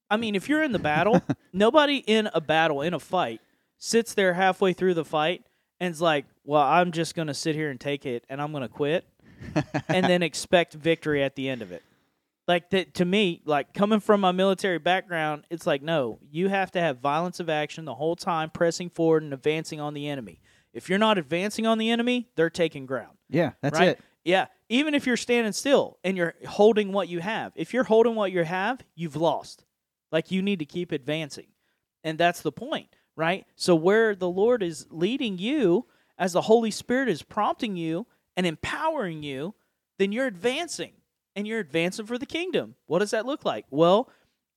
I 0.09 0.15
mean, 0.15 0.35
if 0.35 0.47
you're 0.47 0.63
in 0.63 0.71
the 0.71 0.79
battle, 0.79 1.21
nobody 1.51 1.97
in 1.97 2.29
a 2.33 2.39
battle, 2.39 2.81
in 2.81 2.93
a 2.93 2.99
fight, 3.01 3.41
sits 3.77 4.13
there 4.13 4.33
halfway 4.33 4.71
through 4.71 4.93
the 4.93 5.03
fight 5.03 5.43
and's 5.81 5.99
like, 5.99 6.23
well, 6.45 6.61
I'm 6.63 6.93
just 6.93 7.15
going 7.15 7.27
to 7.27 7.33
sit 7.33 7.53
here 7.53 7.69
and 7.69 7.77
take 7.81 8.05
it 8.05 8.23
and 8.29 8.41
I'm 8.41 8.51
going 8.53 8.61
to 8.63 8.69
quit 8.69 9.03
and 9.89 10.05
then 10.05 10.23
expect 10.29 10.73
victory 10.73 11.21
at 11.21 11.35
the 11.35 11.49
end 11.49 11.61
of 11.61 11.73
it. 11.73 11.83
Like 12.47 12.71
that 12.71 12.95
to 12.95 13.05
me, 13.05 13.41
like 13.45 13.73
coming 13.73 14.01
from 14.01 14.21
my 14.21 14.33
military 14.33 14.79
background, 14.79 15.45
it's 15.49 15.65
like 15.65 15.81
no, 15.81 16.19
you 16.29 16.49
have 16.49 16.71
to 16.71 16.81
have 16.81 16.99
violence 16.99 17.39
of 17.39 17.49
action 17.49 17.85
the 17.85 17.95
whole 17.95 18.15
time, 18.15 18.49
pressing 18.49 18.89
forward 18.89 19.23
and 19.23 19.33
advancing 19.33 19.79
on 19.79 19.93
the 19.93 20.09
enemy. 20.09 20.41
If 20.73 20.89
you're 20.89 20.99
not 20.99 21.17
advancing 21.17 21.65
on 21.65 21.77
the 21.77 21.89
enemy, 21.89 22.29
they're 22.35 22.49
taking 22.49 22.85
ground. 22.85 23.17
Yeah, 23.29 23.51
that's 23.61 23.79
right? 23.79 23.89
it. 23.89 23.99
Yeah, 24.25 24.47
even 24.69 24.95
if 24.95 25.05
you're 25.05 25.17
standing 25.17 25.53
still 25.53 25.99
and 26.03 26.17
you're 26.17 26.33
holding 26.47 26.91
what 26.91 27.07
you 27.07 27.19
have, 27.19 27.51
if 27.55 27.73
you're 27.73 27.83
holding 27.83 28.15
what 28.15 28.31
you 28.31 28.43
have, 28.43 28.81
you've 28.95 29.15
lost. 29.15 29.65
Like 30.11 30.31
you 30.31 30.41
need 30.41 30.59
to 30.59 30.65
keep 30.65 30.91
advancing. 30.91 31.47
And 32.03 32.17
that's 32.17 32.41
the 32.41 32.51
point, 32.51 32.95
right? 33.15 33.45
So 33.55 33.75
where 33.75 34.15
the 34.15 34.29
Lord 34.29 34.63
is 34.63 34.87
leading 34.89 35.37
you 35.37 35.85
as 36.17 36.33
the 36.33 36.41
Holy 36.41 36.71
Spirit 36.71 37.09
is 37.09 37.21
prompting 37.21 37.75
you 37.75 38.07
and 38.35 38.45
empowering 38.45 39.23
you, 39.23 39.55
then 39.99 40.11
you're 40.11 40.27
advancing 40.27 40.93
and 41.35 41.47
you're 41.47 41.59
advancing 41.59 42.05
for 42.05 42.17
the 42.17 42.25
kingdom. 42.25 42.75
What 42.85 42.99
does 42.99 43.11
that 43.11 43.25
look 43.25 43.45
like? 43.45 43.65
Well, 43.69 44.09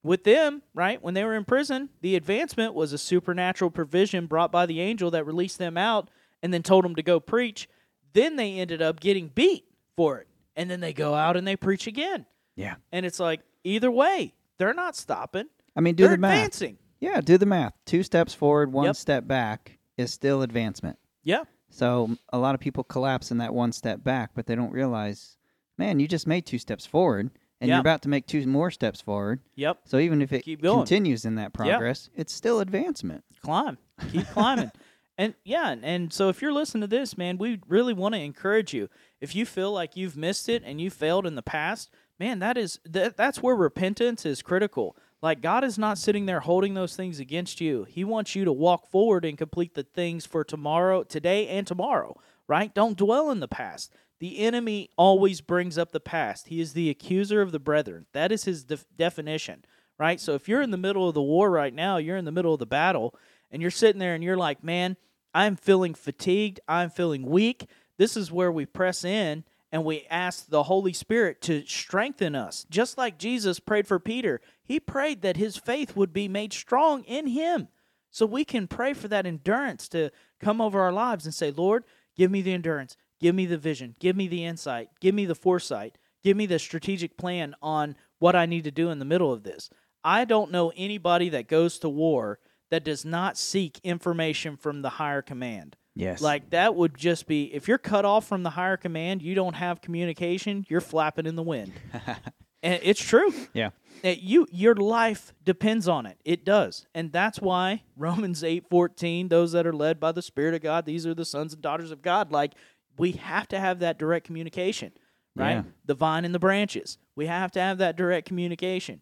with 0.02 0.24
them, 0.24 0.62
right, 0.74 1.02
when 1.02 1.14
they 1.14 1.24
were 1.24 1.34
in 1.34 1.44
prison, 1.44 1.88
the 2.00 2.14
advancement 2.16 2.74
was 2.74 2.92
a 2.92 2.98
supernatural 2.98 3.70
provision 3.70 4.26
brought 4.26 4.52
by 4.52 4.66
the 4.66 4.80
angel 4.80 5.10
that 5.12 5.24
released 5.26 5.58
them 5.58 5.76
out 5.76 6.10
and 6.42 6.52
then 6.54 6.62
told 6.62 6.84
them 6.84 6.94
to 6.94 7.02
go 7.02 7.18
preach. 7.18 7.68
Then 8.12 8.36
they 8.36 8.58
ended 8.60 8.80
up 8.82 9.00
getting 9.00 9.28
beat 9.34 9.64
for 9.96 10.18
it. 10.18 10.28
And 10.54 10.70
then 10.70 10.80
they 10.80 10.92
go 10.92 11.14
out 11.14 11.36
and 11.36 11.46
they 11.46 11.56
preach 11.56 11.86
again. 11.86 12.24
Yeah. 12.54 12.76
And 12.92 13.04
it's 13.04 13.20
like, 13.20 13.40
either 13.64 13.90
way, 13.90 14.32
they're 14.58 14.72
not 14.74 14.96
stopping. 14.96 15.46
I 15.74 15.80
mean, 15.80 15.94
do 15.96 16.04
they're 16.04 16.12
the 16.12 16.18
math. 16.18 16.32
advancing. 16.34 16.78
Yeah, 17.00 17.20
do 17.20 17.36
the 17.36 17.44
math. 17.46 17.74
Two 17.84 18.02
steps 18.02 18.32
forward, 18.32 18.72
one 18.72 18.86
Yep. 18.86 18.96
step 18.96 19.26
back 19.26 19.78
is 19.98 20.12
still 20.12 20.40
advancement. 20.42 20.98
Yeah. 21.24 21.42
So 21.68 22.16
a 22.32 22.38
lot 22.38 22.54
of 22.54 22.60
people 22.60 22.84
collapse 22.84 23.30
in 23.30 23.38
that 23.38 23.52
one 23.52 23.72
step 23.72 24.02
back, 24.02 24.30
but 24.34 24.46
they 24.46 24.54
don't 24.54 24.70
realize, 24.72 25.35
man, 25.78 26.00
you 26.00 26.08
just 26.08 26.26
made 26.26 26.46
two 26.46 26.58
steps 26.58 26.86
forward, 26.86 27.30
and 27.60 27.68
Yeah. 27.68 27.76
you're 27.76 27.80
about 27.80 28.02
to 28.02 28.08
make 28.08 28.26
two 28.26 28.46
more 28.46 28.70
steps 28.70 29.00
forward. 29.00 29.40
Yep. 29.54 29.80
So 29.84 29.98
even 29.98 30.20
if 30.22 30.32
it 30.32 30.44
continues 30.44 31.24
in 31.24 31.36
that 31.36 31.52
progress, 31.52 32.10
it's 32.14 32.32
still 32.32 32.60
advancement. 32.60 33.24
climb. 33.42 33.78
Keep 34.10 34.26
climbing. 34.28 34.70
And 35.18 35.34
yeah 35.44 35.70
and, 35.70 35.82
and 35.82 36.12
so 36.12 36.28
if 36.28 36.42
you're 36.42 36.52
listening 36.52 36.82
to 36.82 36.86
this 36.86 37.16
man 37.16 37.38
we 37.38 37.58
really 37.68 37.94
want 37.94 38.14
to 38.14 38.20
encourage 38.20 38.74
you. 38.74 38.90
If 39.18 39.34
you 39.34 39.46
feel 39.46 39.72
like 39.72 39.96
you've 39.96 40.14
missed 40.14 40.46
it 40.46 40.62
and 40.62 40.78
you 40.78 40.90
failed 40.90 41.26
in 41.26 41.36
the 41.36 41.42
past 41.42 41.88
man 42.20 42.38
that 42.40 42.58
is 42.58 42.80
that, 42.84 43.16
that's 43.16 43.42
where 43.42 43.56
repentance 43.56 44.26
is 44.26 44.42
critical. 44.42 44.94
Like 45.22 45.40
god 45.40 45.64
is 45.64 45.78
not 45.78 45.96
sitting 45.96 46.26
there 46.26 46.40
holding 46.40 46.74
those 46.74 46.96
things 46.96 47.18
against 47.18 47.62
you. 47.62 47.84
He 47.84 48.04
wants 48.04 48.34
you 48.34 48.44
to 48.44 48.52
walk 48.52 48.90
forward 48.90 49.24
and 49.24 49.38
complete 49.38 49.72
the 49.74 49.84
things 49.84 50.26
for 50.26 50.44
tomorrow 50.44 51.02
today 51.02 51.48
and 51.48 51.66
tomorrow 51.66 52.20
right? 52.46 52.74
Don't 52.74 52.98
dwell 52.98 53.30
in 53.30 53.40
the 53.40 53.48
past 53.48 53.92
the 54.18 54.38
enemy 54.38 54.88
always 54.96 55.40
brings 55.40 55.76
up 55.78 55.92
the 55.92 56.00
past 56.00 56.48
he 56.48 56.60
is 56.60 56.72
the 56.72 56.90
accuser 56.90 57.40
of 57.40 57.52
the 57.52 57.58
brethren 57.58 58.06
that 58.12 58.32
is 58.32 58.44
his 58.44 58.64
def- 58.64 58.86
definition 58.96 59.64
right? 59.98 60.20
So 60.20 60.34
if 60.34 60.48
you're 60.48 60.62
in 60.62 60.70
the 60.70 60.76
middle 60.76 61.08
of 61.08 61.14
the 61.14 61.22
war 61.22 61.50
right 61.50 61.72
now, 61.72 61.96
you're 61.96 62.16
in 62.16 62.24
the 62.24 62.32
middle 62.32 62.52
of 62.52 62.58
the 62.58 62.66
battle, 62.66 63.14
and 63.50 63.62
you're 63.62 63.70
sitting 63.70 63.98
there 63.98 64.14
and 64.14 64.22
you're 64.22 64.36
like, 64.36 64.62
man, 64.62 64.96
I'm 65.34 65.56
feeling 65.56 65.94
fatigued, 65.94 66.60
I'm 66.66 66.90
feeling 66.90 67.24
weak. 67.24 67.68
This 67.98 68.16
is 68.16 68.32
where 68.32 68.52
we 68.52 68.66
press 68.66 69.04
in 69.04 69.44
and 69.72 69.84
we 69.84 70.06
ask 70.10 70.48
the 70.48 70.64
Holy 70.64 70.92
Spirit 70.92 71.40
to 71.42 71.64
strengthen 71.66 72.34
us. 72.34 72.66
Just 72.70 72.96
like 72.96 73.18
Jesus 73.18 73.60
prayed 73.60 73.86
for 73.86 73.98
Peter, 73.98 74.40
he 74.64 74.80
prayed 74.80 75.22
that 75.22 75.36
his 75.36 75.56
faith 75.56 75.96
would 75.96 76.12
be 76.12 76.28
made 76.28 76.52
strong 76.52 77.04
in 77.04 77.26
him. 77.26 77.68
So 78.10 78.24
we 78.24 78.44
can 78.44 78.66
pray 78.66 78.94
for 78.94 79.08
that 79.08 79.26
endurance 79.26 79.88
to 79.88 80.10
come 80.40 80.60
over 80.60 80.80
our 80.80 80.92
lives 80.92 81.26
and 81.26 81.34
say, 81.34 81.50
Lord, 81.50 81.84
give 82.16 82.30
me 82.30 82.40
the 82.40 82.54
endurance, 82.54 82.96
give 83.20 83.34
me 83.34 83.46
the 83.46 83.58
vision, 83.58 83.94
give 83.98 84.16
me 84.16 84.28
the 84.28 84.44
insight, 84.44 84.88
give 85.00 85.14
me 85.14 85.26
the 85.26 85.34
foresight, 85.34 85.98
give 86.22 86.36
me 86.36 86.46
the 86.46 86.58
strategic 86.58 87.16
plan 87.16 87.54
on 87.62 87.96
what 88.18 88.36
I 88.36 88.46
need 88.46 88.64
to 88.64 88.70
do 88.70 88.90
in 88.90 88.98
the 88.98 89.04
middle 89.04 89.32
of 89.32 89.42
this. 89.42 89.70
I 90.04 90.24
don't 90.24 90.50
know 90.52 90.72
anybody 90.76 91.28
that 91.30 91.48
goes 91.48 91.78
to 91.80 91.88
war 91.88 92.38
that 92.70 92.84
does 92.84 93.04
not 93.04 93.36
seek 93.36 93.80
information 93.82 94.56
from 94.56 94.82
the 94.82 94.90
higher 94.90 95.22
command. 95.22 95.76
Yes. 95.94 96.20
Like 96.20 96.50
that 96.50 96.74
would 96.74 96.96
just 96.96 97.26
be 97.26 97.52
if 97.54 97.66
you're 97.68 97.78
cut 97.78 98.04
off 98.04 98.26
from 98.26 98.42
the 98.42 98.50
higher 98.50 98.76
command, 98.76 99.22
you 99.22 99.34
don't 99.34 99.54
have 99.54 99.80
communication, 99.80 100.66
you're 100.68 100.82
flapping 100.82 101.26
in 101.26 101.36
the 101.36 101.42
wind. 101.42 101.72
and 102.62 102.80
it's 102.82 103.02
true. 103.02 103.32
yeah. 103.54 103.70
That 104.02 104.22
you 104.22 104.46
your 104.52 104.74
life 104.74 105.32
depends 105.42 105.88
on 105.88 106.04
it. 106.04 106.18
It 106.22 106.44
does. 106.44 106.86
And 106.94 107.12
that's 107.12 107.40
why 107.40 107.82
Romans 107.96 108.42
8:14, 108.42 109.30
those 109.30 109.52
that 109.52 109.66
are 109.66 109.72
led 109.72 109.98
by 109.98 110.12
the 110.12 110.20
spirit 110.20 110.54
of 110.54 110.60
God, 110.60 110.84
these 110.84 111.06
are 111.06 111.14
the 111.14 111.24
sons 111.24 111.54
and 111.54 111.62
daughters 111.62 111.90
of 111.90 112.02
God. 112.02 112.30
Like 112.30 112.52
we 112.98 113.12
have 113.12 113.48
to 113.48 113.58
have 113.58 113.80
that 113.80 113.98
direct 113.98 114.26
communication, 114.26 114.92
right? 115.34 115.52
Yeah. 115.56 115.62
The 115.84 115.94
vine 115.94 116.24
and 116.24 116.34
the 116.34 116.38
branches. 116.38 116.98
We 117.14 117.26
have 117.26 117.50
to 117.52 117.60
have 117.60 117.78
that 117.78 117.96
direct 117.96 118.26
communication. 118.28 119.00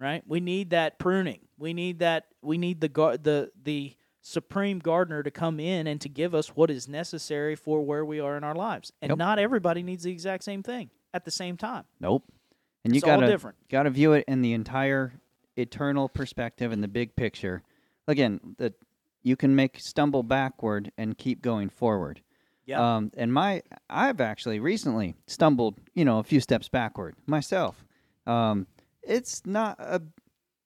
Right? 0.00 0.22
We 0.26 0.40
need 0.40 0.70
that 0.70 0.98
pruning. 0.98 1.40
We 1.56 1.72
need 1.72 2.00
that 2.00 2.26
we 2.42 2.58
need 2.58 2.80
the 2.80 2.88
gar- 2.88 3.16
the 3.16 3.52
the 3.62 3.94
supreme 4.20 4.80
gardener 4.80 5.22
to 5.22 5.30
come 5.30 5.60
in 5.60 5.86
and 5.86 6.00
to 6.00 6.08
give 6.08 6.34
us 6.34 6.48
what 6.56 6.68
is 6.68 6.88
necessary 6.88 7.54
for 7.54 7.80
where 7.80 8.04
we 8.04 8.18
are 8.20 8.36
in 8.36 8.42
our 8.42 8.54
lives. 8.56 8.92
And 9.00 9.10
Yep. 9.10 9.18
not 9.18 9.38
everybody 9.38 9.82
needs 9.82 10.02
the 10.02 10.10
exact 10.10 10.42
same 10.44 10.62
thing 10.62 10.90
at 11.14 11.24
the 11.24 11.30
same 11.30 11.56
time. 11.56 11.84
Nope. 12.00 12.24
And 12.84 12.94
you 12.94 13.00
all 13.04 13.06
gotta 13.20 13.26
different. 13.28 13.56
gotta 13.68 13.88
view 13.90 14.12
it 14.14 14.24
in 14.26 14.42
the 14.42 14.52
entire 14.52 15.12
eternal 15.56 16.08
perspective 16.08 16.72
and 16.72 16.82
the 16.82 16.88
big 16.88 17.14
picture. 17.14 17.62
Again, 18.08 18.56
that 18.58 18.74
you 19.22 19.36
can 19.36 19.54
make 19.54 19.78
stumble 19.78 20.24
backward 20.24 20.90
and 20.98 21.16
keep 21.16 21.40
going 21.40 21.68
forward. 21.70 22.20
Yeah. 22.66 22.96
Um, 22.96 23.10
and 23.16 23.32
my 23.32 23.62
I've 23.90 24.20
actually 24.20 24.58
recently 24.60 25.16
stumbled, 25.26 25.78
you 25.94 26.04
know, 26.04 26.18
a 26.18 26.22
few 26.24 26.40
steps 26.40 26.68
backward 26.68 27.14
myself. 27.26 27.84
Um, 28.26 28.66
it's 29.02 29.44
not 29.44 29.78
a 29.78 30.00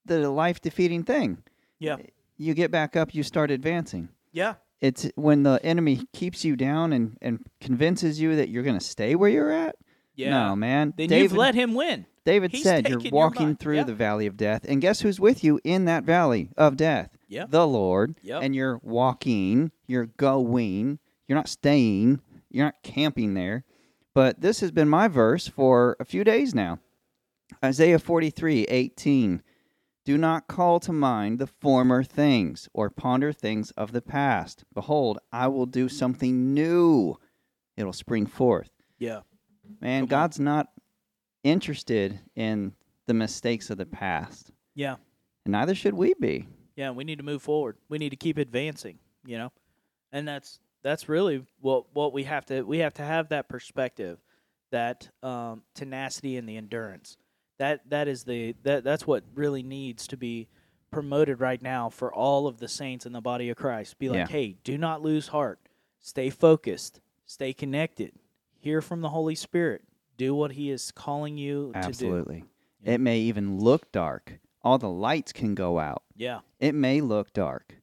the 0.05 0.31
life 0.31 0.61
defeating 0.61 1.03
thing. 1.03 1.39
yeah. 1.79 1.97
You 2.41 2.55
get 2.55 2.71
back 2.71 2.95
up, 2.95 3.15
you 3.17 3.25
start 3.25 3.51
advancing. 3.51 4.11
Yeah. 4.33 4.55
It's 4.81 5.11
when 5.17 5.43
the 5.43 5.59
enemy 5.65 6.03
keeps 6.13 6.45
you 6.45 6.55
down 6.55 6.93
and, 6.93 7.19
and 7.21 7.45
convinces 7.61 8.21
you 8.21 8.37
that 8.37 8.49
you're 8.49 8.63
going 8.63 8.79
to 8.79 8.85
stay 8.85 9.17
where 9.17 9.29
you're 9.29 9.51
at. 9.51 9.75
Yeah. 10.15 10.31
No, 10.31 10.55
man. 10.57 10.95
Then 10.97 11.09
David, 11.09 11.23
you've 11.25 11.33
let 11.33 11.57
him 11.57 11.75
win. 11.75 12.07
David 12.25 12.53
he's 12.53 12.63
said 12.63 12.89
you're 12.89 12.99
taken 13.01 13.13
your 13.13 13.25
walking 13.25 13.57
through 13.57 13.77
Yeah. 13.77 13.83
the 13.85 13.95
valley 13.95 14.27
of 14.27 14.37
death, 14.37 14.65
and 14.69 14.81
guess 14.81 15.01
who's 15.01 15.19
with 15.19 15.43
you 15.43 15.59
in 15.65 15.87
that 15.87 16.05
valley 16.05 16.51
of 16.57 16.77
death? 16.77 17.11
Yeah. 17.27 17.47
The 17.49 17.67
Lord. 17.67 18.15
Yep. 18.23 18.43
And 18.45 18.55
you're 18.55 18.79
walking, 18.85 19.73
you're 19.89 20.07
going, 20.07 21.01
you're 21.29 21.37
not 21.37 21.49
staying, 21.49 22.21
you're 22.51 22.65
not 22.65 22.83
camping 22.83 23.35
there. 23.35 23.65
But 24.15 24.41
this 24.41 24.61
has 24.61 24.73
been 24.73 24.89
my 24.89 25.07
verse 25.07 25.47
for 25.47 25.97
a 26.01 26.05
few 26.05 26.25
days 26.25 26.55
now. 26.55 26.81
Isaiah 27.65 27.99
43, 27.99 28.65
18. 28.65 29.43
Do 30.05 30.17
not 30.17 30.49
call 30.49 30.81
to 30.81 30.93
mind 30.93 31.39
the 31.39 31.47
former 31.47 32.03
things, 32.03 32.69
or 32.73 32.89
ponder 32.89 33.33
things 33.33 33.71
of 33.73 33.93
the 33.93 34.01
past. 34.01 34.65
Behold, 34.75 35.19
I 35.31 35.49
will 35.49 35.67
do 35.67 35.89
something 35.89 36.55
new. 36.55 37.17
It'll 37.77 37.93
spring 37.93 38.27
forth. 38.27 38.71
Yeah. 38.99 39.21
Man, 39.81 40.01
Come 40.01 40.05
on. 40.05 40.09
God's 40.09 40.41
not 40.41 40.69
interested 41.45 42.21
in 42.35 42.73
the 43.07 43.15
mistakes 43.15 43.71
of 43.71 43.77
the 43.79 43.87
past. 43.87 44.51
Yeah. 44.75 44.97
And 45.45 45.53
neither 45.53 45.75
should 45.75 45.95
we 45.95 46.15
be. 46.15 46.49
Yeah, 46.75 46.91
we 46.91 47.05
need 47.05 47.19
to 47.19 47.25
move 47.25 47.43
forward. 47.43 47.77
We 47.89 47.99
need 47.99 48.11
to 48.11 48.17
keep 48.17 48.39
advancing, 48.39 48.99
you 49.27 49.37
know? 49.37 49.53
And 50.11 50.27
that's 50.27 50.59
that's 50.89 51.09
really 51.09 51.45
what 51.61 51.85
what 51.93 52.13
we 52.15 52.25
have 52.25 52.47
to 52.47 52.63
we 52.63 52.79
have 52.79 52.95
to 52.95 53.03
have 53.03 53.29
that 53.29 53.49
perspective, 53.49 54.19
that 54.71 55.09
um, 55.23 55.63
tenacity 55.75 56.37
and 56.39 56.49
the 56.49 56.57
endurance. 56.57 57.19
That 57.59 57.91
that 57.91 58.09
is 58.09 58.25
the 58.25 58.55
that 58.63 58.85
that's 58.85 59.07
what 59.07 59.23
really 59.35 59.63
needs 59.63 60.07
to 60.09 60.17
be 60.17 60.49
promoted 60.91 61.41
right 61.41 61.61
now 61.61 61.91
for 61.91 62.13
all 62.13 62.47
of 62.47 62.59
the 62.59 62.69
saints 62.69 63.05
in 63.05 63.13
the 63.13 63.21
body 63.21 63.51
of 63.51 63.57
Christ. 63.59 63.99
Be 63.99 64.09
like, 64.09 64.19
Yeah. 64.19 64.27
"Hey, 64.29 64.57
do 64.65 64.79
not 64.79 65.03
lose 65.03 65.29
heart. 65.29 65.59
Stay 66.01 66.31
focused. 66.31 67.01
Stay 67.27 67.53
connected. 67.53 68.13
Hear 68.59 68.81
from 68.81 69.03
the 69.03 69.11
Holy 69.11 69.35
Spirit. 69.35 69.83
Do 70.17 70.35
what 70.35 70.53
he 70.53 70.71
is 70.71 70.91
calling 70.93 71.37
you 71.37 71.73
to 71.75 71.81
do." 71.81 71.87
Absolutely. 71.87 72.45
Yeah. 72.83 72.93
It 72.95 73.01
may 73.01 73.19
even 73.19 73.59
look 73.59 73.93
dark. 73.93 74.39
All 74.63 74.79
the 74.79 74.89
lights 74.89 75.33
can 75.33 75.55
go 75.55 75.79
out. 75.79 76.03
Yeah. 76.17 76.41
It 76.61 76.75
may 76.75 77.03
look 77.03 77.35
dark, 77.35 77.75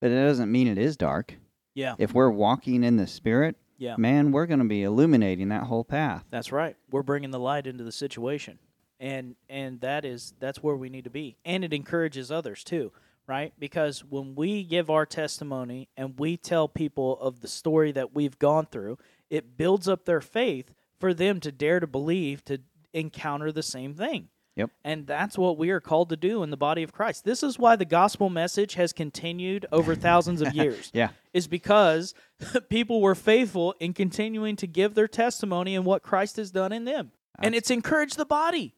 but 0.00 0.10
it 0.10 0.14
doesn't 0.14 0.50
mean 0.50 0.68
it 0.68 0.78
is 0.78 0.96
dark. 0.96 1.34
Yeah. 1.76 1.94
If 1.98 2.14
we're 2.14 2.30
walking 2.30 2.82
in 2.82 2.96
the 2.96 3.06
Spirit, 3.06 3.54
Yeah. 3.78 3.94
man, 3.98 4.32
we're 4.32 4.46
going 4.46 4.58
to 4.60 4.64
be 4.64 4.82
illuminating 4.82 5.50
that 5.50 5.64
whole 5.64 5.84
path. 5.84 6.24
That's 6.30 6.50
right. 6.50 6.74
We're 6.90 7.02
bringing 7.02 7.30
the 7.30 7.38
light 7.38 7.66
into 7.66 7.84
the 7.84 7.92
situation. 7.92 8.58
And 8.98 9.36
and 9.50 9.78
that 9.82 10.06
is 10.06 10.32
that's 10.40 10.62
where 10.62 10.74
we 10.74 10.88
need 10.88 11.04
to 11.04 11.10
be. 11.10 11.36
And 11.44 11.62
it 11.62 11.74
encourages 11.74 12.32
others 12.32 12.64
too, 12.64 12.92
right? 13.26 13.52
Because 13.58 14.02
when 14.02 14.34
we 14.34 14.64
give 14.64 14.88
our 14.88 15.04
testimony 15.04 15.90
and 15.98 16.18
we 16.18 16.38
tell 16.38 16.66
people 16.66 17.18
of 17.20 17.40
the 17.40 17.48
story 17.48 17.92
that 17.92 18.14
we've 18.14 18.38
gone 18.38 18.64
through, 18.64 18.96
it 19.28 19.58
builds 19.58 19.86
up 19.86 20.06
their 20.06 20.22
faith 20.22 20.72
for 20.98 21.12
them 21.12 21.40
to 21.40 21.52
dare 21.52 21.78
to 21.78 21.86
believe 21.86 22.42
to 22.46 22.62
encounter 22.94 23.52
the 23.52 23.62
same 23.62 23.92
thing. 23.92 24.28
Yep. 24.56 24.70
And 24.84 25.06
that's 25.06 25.36
what 25.36 25.58
we 25.58 25.70
are 25.70 25.80
called 25.80 26.08
to 26.08 26.16
do 26.16 26.42
in 26.42 26.50
the 26.50 26.56
body 26.56 26.82
of 26.82 26.92
Christ. 26.92 27.24
This 27.24 27.42
is 27.42 27.58
why 27.58 27.76
the 27.76 27.84
gospel 27.84 28.30
message 28.30 28.74
has 28.74 28.92
continued 28.92 29.66
over 29.70 29.94
thousands 29.94 30.40
of 30.40 30.54
years. 30.54 30.90
Yeah. 30.94 31.10
Is 31.34 31.46
because 31.46 32.14
people 32.70 33.02
were 33.02 33.14
faithful 33.14 33.74
in 33.78 33.92
continuing 33.92 34.56
to 34.56 34.66
give 34.66 34.94
their 34.94 35.08
testimony 35.08 35.76
and 35.76 35.84
what 35.84 36.02
Christ 36.02 36.36
has 36.38 36.50
done 36.50 36.72
in 36.72 36.86
them. 36.86 37.12
And 37.38 37.54
it's 37.54 37.70
encouraged 37.70 38.16
the 38.16 38.24
body. 38.24 38.74